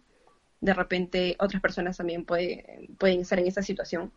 [0.60, 4.12] de repente otras personas también puede- pueden estar en esa situación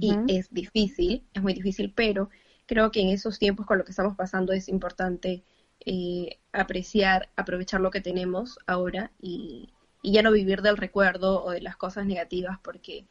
[0.00, 0.26] y Ujú.
[0.26, 2.28] es difícil, es muy difícil, pero
[2.66, 5.42] creo que en esos tiempos con lo que estamos pasando es importante
[5.84, 9.68] eh, apreciar, aprovechar lo que tenemos ahora y,
[10.02, 13.06] y ya no vivir del recuerdo o de las cosas negativas porque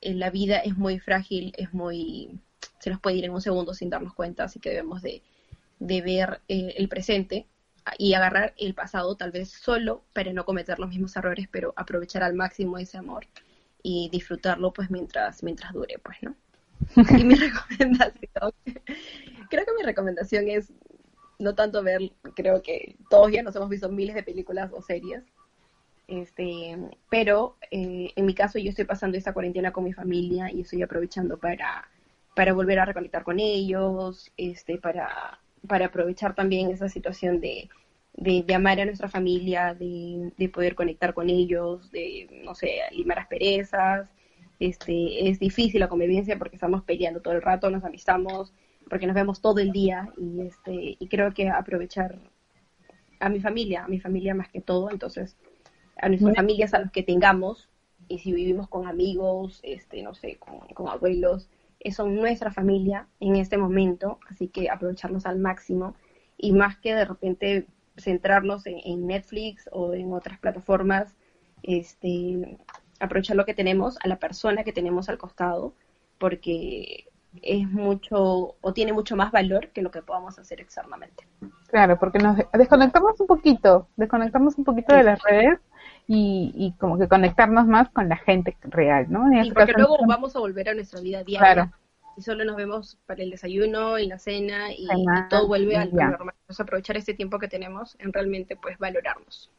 [0.00, 2.38] la vida es muy frágil, es muy,
[2.78, 5.22] se nos puede ir en un segundo sin darnos cuenta, así que debemos de,
[5.78, 7.46] de ver eh, el presente
[7.98, 12.22] y agarrar el pasado tal vez solo para no cometer los mismos errores, pero aprovechar
[12.22, 13.26] al máximo ese amor
[13.82, 16.34] y disfrutarlo pues mientras, mientras dure, pues, ¿no?
[17.18, 18.52] Y mi recomendación,
[19.50, 20.72] creo que mi recomendación es
[21.38, 22.00] no tanto ver,
[22.34, 25.22] creo que todos ya nos hemos visto miles de películas o series,
[26.06, 26.76] este,
[27.10, 30.82] pero eh, en mi caso yo estoy pasando esta cuarentena con mi familia y estoy
[30.82, 31.88] aprovechando para,
[32.34, 37.68] para volver a reconectar con ellos, este, para, para aprovechar también esa situación de,
[38.14, 42.80] de, de amar a nuestra familia, de, de poder conectar con ellos, de, no sé,
[42.92, 44.08] limar asperezas.
[44.60, 48.52] Este, es difícil la convivencia porque estamos peleando todo el rato, nos amistamos,
[48.88, 52.18] porque nos vemos todo el día y, este, y creo que aprovechar
[53.20, 55.36] a mi familia, a mi familia más que todo, entonces
[56.00, 57.68] a nuestras familias, a los que tengamos,
[58.08, 61.48] y si vivimos con amigos, este, no sé, con, con abuelos,
[61.80, 65.94] eh, son nuestra familia en este momento, así que aprovecharlos al máximo.
[66.36, 67.66] Y más que de repente
[67.96, 71.14] centrarnos en, en Netflix o en otras plataformas,
[71.62, 72.58] este,
[73.00, 75.74] aprovechar lo que tenemos, a la persona que tenemos al costado,
[76.18, 77.06] porque
[77.42, 81.26] es mucho o tiene mucho más valor que lo que podamos hacer externamente.
[81.68, 85.58] Claro, porque nos de- desconectamos un poquito, desconectamos un poquito de las redes
[86.06, 89.26] y, y como que conectarnos más con la gente real, ¿no?
[89.32, 91.72] En Y este porque caso, luego vamos a volver a nuestra vida diaria Claro.
[92.16, 95.76] y solo nos vemos para el desayuno y la cena y, Cena, y todo vuelve
[95.76, 96.10] al y ya.
[96.10, 96.34] normal.
[96.42, 99.50] Entonces aprovechar este tiempo que tenemos en realmente pues valorarnos.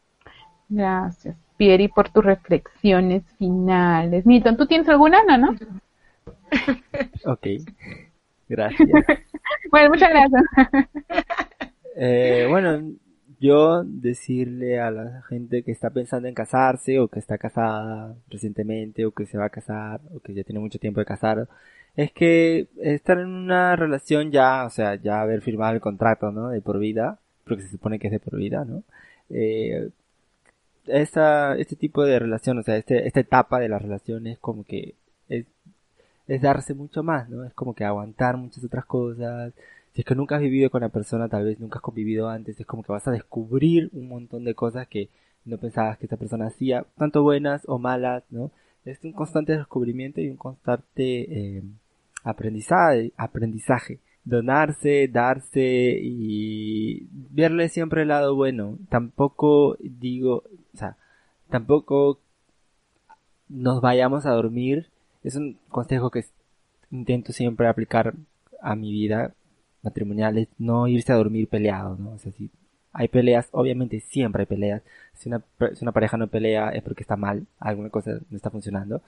[0.70, 4.26] Gracias, Pieri, por tus reflexiones finales.
[4.26, 5.56] Milton, ¿tú tienes alguna, no, no?
[7.26, 7.48] Ok.
[8.48, 8.90] Gracias.
[9.72, 10.44] Bueno, muchas gracias.
[11.96, 12.94] Eh, bueno,
[13.40, 19.06] yo decirle a la gente que está pensando en casarse o que está casada recientemente
[19.06, 21.48] o que se va a casar o que ya tiene mucho tiempo de casar,
[21.96, 26.50] es que estar en una relación ya, o sea, ya haber firmado el contrato, ¿no?
[26.50, 28.84] De por vida, porque se supone que es de por vida, ¿no?
[29.30, 29.90] Eh,
[30.88, 34.64] esta, este tipo de relación, o sea, este, esta etapa de la relación es como
[34.66, 34.96] que
[35.30, 35.46] es,
[36.28, 37.46] es darse mucho más, ¿no?
[37.46, 39.54] Es como que aguantar muchas otras cosas,
[39.96, 42.60] si es que nunca has vivido con la persona, tal vez nunca has convivido antes,
[42.60, 45.10] es como que vas a descubrir un montón de cosas que
[45.46, 48.52] no pensabas que esa persona hacía, tanto buenas o malas, ¿no?
[48.84, 51.64] Es un constante descubrimiento y un constante eh,
[52.26, 54.00] aprendizaje, aprendizaje.
[54.26, 58.78] Donarse, darse y verle siempre el lado bueno.
[58.90, 60.44] Tampoco digo,
[60.74, 60.98] o sea,
[61.50, 62.20] tampoco
[63.48, 64.88] nos vayamos a dormir.
[65.24, 66.26] Es un consejo que
[66.92, 68.14] intento siempre aplicar
[68.62, 69.34] a mi vida
[69.86, 72.12] matrimonial es no irse a dormir peleado, ¿no?
[72.12, 72.50] O sea, si
[72.92, 74.82] hay peleas, obviamente siempre hay peleas.
[75.14, 75.42] Si una,
[75.74, 79.02] si una pareja no pelea es porque está mal, alguna cosa no está funcionando.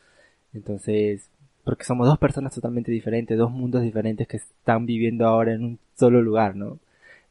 [0.54, 1.30] Entonces,
[1.64, 5.80] porque somos dos personas totalmente diferentes, dos mundos diferentes que están viviendo ahora en un
[5.96, 6.80] solo lugar, ¿no?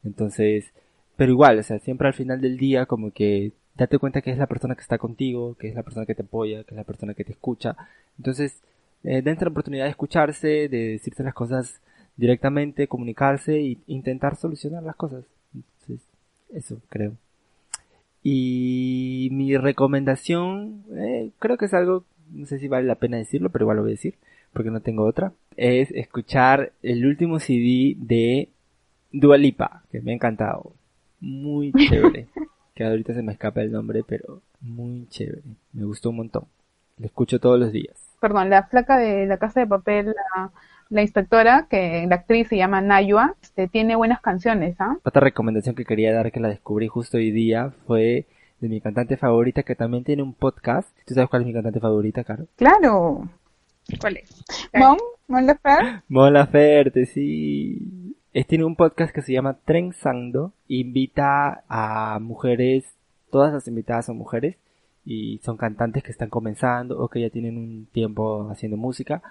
[0.03, 0.71] Entonces,
[1.15, 4.37] pero igual, o sea, siempre al final del día como que date cuenta que es
[4.37, 6.83] la persona que está contigo, que es la persona que te apoya, que es la
[6.83, 7.75] persona que te escucha.
[8.17, 8.61] Entonces,
[9.03, 11.81] eh, dense la oportunidad de escucharse, de decirse las cosas
[12.17, 15.23] directamente, comunicarse e intentar solucionar las cosas.
[15.53, 16.05] Entonces,
[16.53, 17.13] eso creo.
[18.23, 22.03] Y mi recomendación, eh, creo que es algo,
[22.33, 24.15] no sé si vale la pena decirlo, pero igual lo voy a decir,
[24.51, 28.49] porque no tengo otra, es escuchar el último CD de
[29.11, 30.73] Dualipa, que me ha encantado.
[31.21, 32.27] Muy chévere.
[32.75, 35.41] que ahorita se me escapa el nombre, pero muy chévere.
[35.73, 36.45] Me gustó un montón.
[36.97, 37.95] Lo escucho todos los días.
[38.19, 40.51] Perdón, la flaca de la casa de papel, la,
[40.89, 44.97] la inspectora, que la actriz se llama Nayua, este, tiene buenas canciones, ¿ah?
[45.03, 48.25] Otra recomendación que quería dar que la descubrí justo hoy día fue
[48.59, 50.89] de mi cantante favorita que también tiene un podcast.
[51.05, 52.47] ¿Tú sabes cuál es mi cantante favorita, Caro?
[52.55, 53.29] Claro.
[53.99, 54.43] ¿Cuál es?
[54.73, 56.03] Mon, Mon Laferte.
[56.09, 58.15] Mon Laferte, sí.
[58.33, 60.53] Es, tiene un podcast que se llama Trenzando.
[60.67, 62.85] Invita a mujeres,
[63.31, 64.57] todas las invitadas son mujeres
[65.05, 69.21] y son cantantes que están comenzando o que ya tienen un tiempo haciendo música.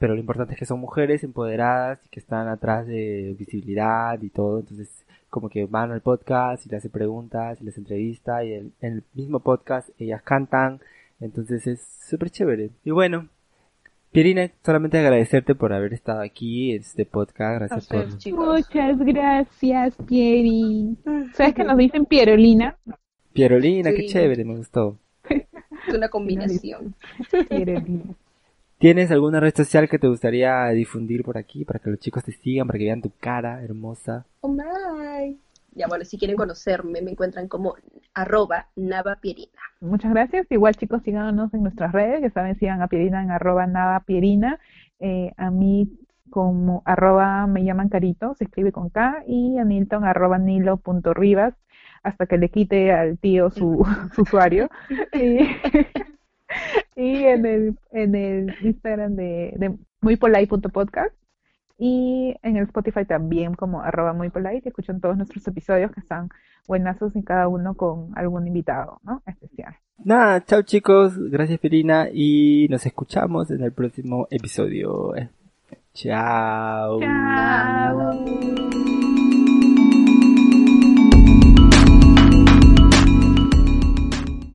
[0.00, 4.30] Pero lo importante es que son mujeres empoderadas y que están atrás de visibilidad y
[4.30, 4.58] todo.
[4.58, 4.88] Entonces,
[5.28, 9.04] como que van al podcast y le hacen preguntas y les entrevista y en el
[9.14, 10.80] mismo podcast ellas cantan.
[11.20, 12.70] Entonces es súper chévere.
[12.82, 13.28] Y bueno,
[14.12, 17.58] Pierina, solamente agradecerte por haber estado aquí en este podcast.
[17.58, 18.18] Gracias A ustedes, por...
[18.18, 18.66] chicos.
[18.68, 20.96] Muchas gracias, Pieri.
[21.34, 22.76] ¿Sabes que nos dicen Pierolina?
[23.32, 24.98] Pierolina, qué chévere, me gustó.
[25.88, 26.94] Es una combinación.
[27.48, 28.16] Pierolina.
[28.80, 32.32] ¿Tienes alguna red social que te gustaría difundir por aquí para que los chicos te
[32.32, 34.24] sigan, para que vean tu cara hermosa?
[34.40, 35.38] Oh my.
[35.72, 37.74] Ya bueno, si quieren conocerme, me encuentran como
[38.14, 39.60] arroba navapierina.
[39.82, 40.46] Muchas gracias.
[40.48, 42.22] Igual chicos, síganos en nuestras redes.
[42.22, 44.58] Ya saben, sigan a Pierina en arroba nada Pierina.
[44.98, 45.98] Eh, a mí
[46.30, 49.24] como arroba me llaman Carito, se escribe con K.
[49.26, 51.52] Y a Nilton arroba nilo.rivas
[52.02, 54.70] hasta que le quite al tío su, su usuario.
[55.12, 55.38] Y,
[56.96, 61.14] y en el, en el Instagram de, de muypolite.podcast.
[61.82, 64.68] Y en el Spotify también como arroba muy polite.
[64.68, 66.28] Escuchan todos nuestros episodios que están
[66.68, 69.22] buenazos y cada uno con algún invitado, ¿no?
[69.26, 69.76] Especial.
[70.04, 75.12] Nada, chao chicos, gracias Pierina y nos escuchamos en el próximo episodio.
[75.94, 77.00] Chao.
[77.00, 78.24] Chao.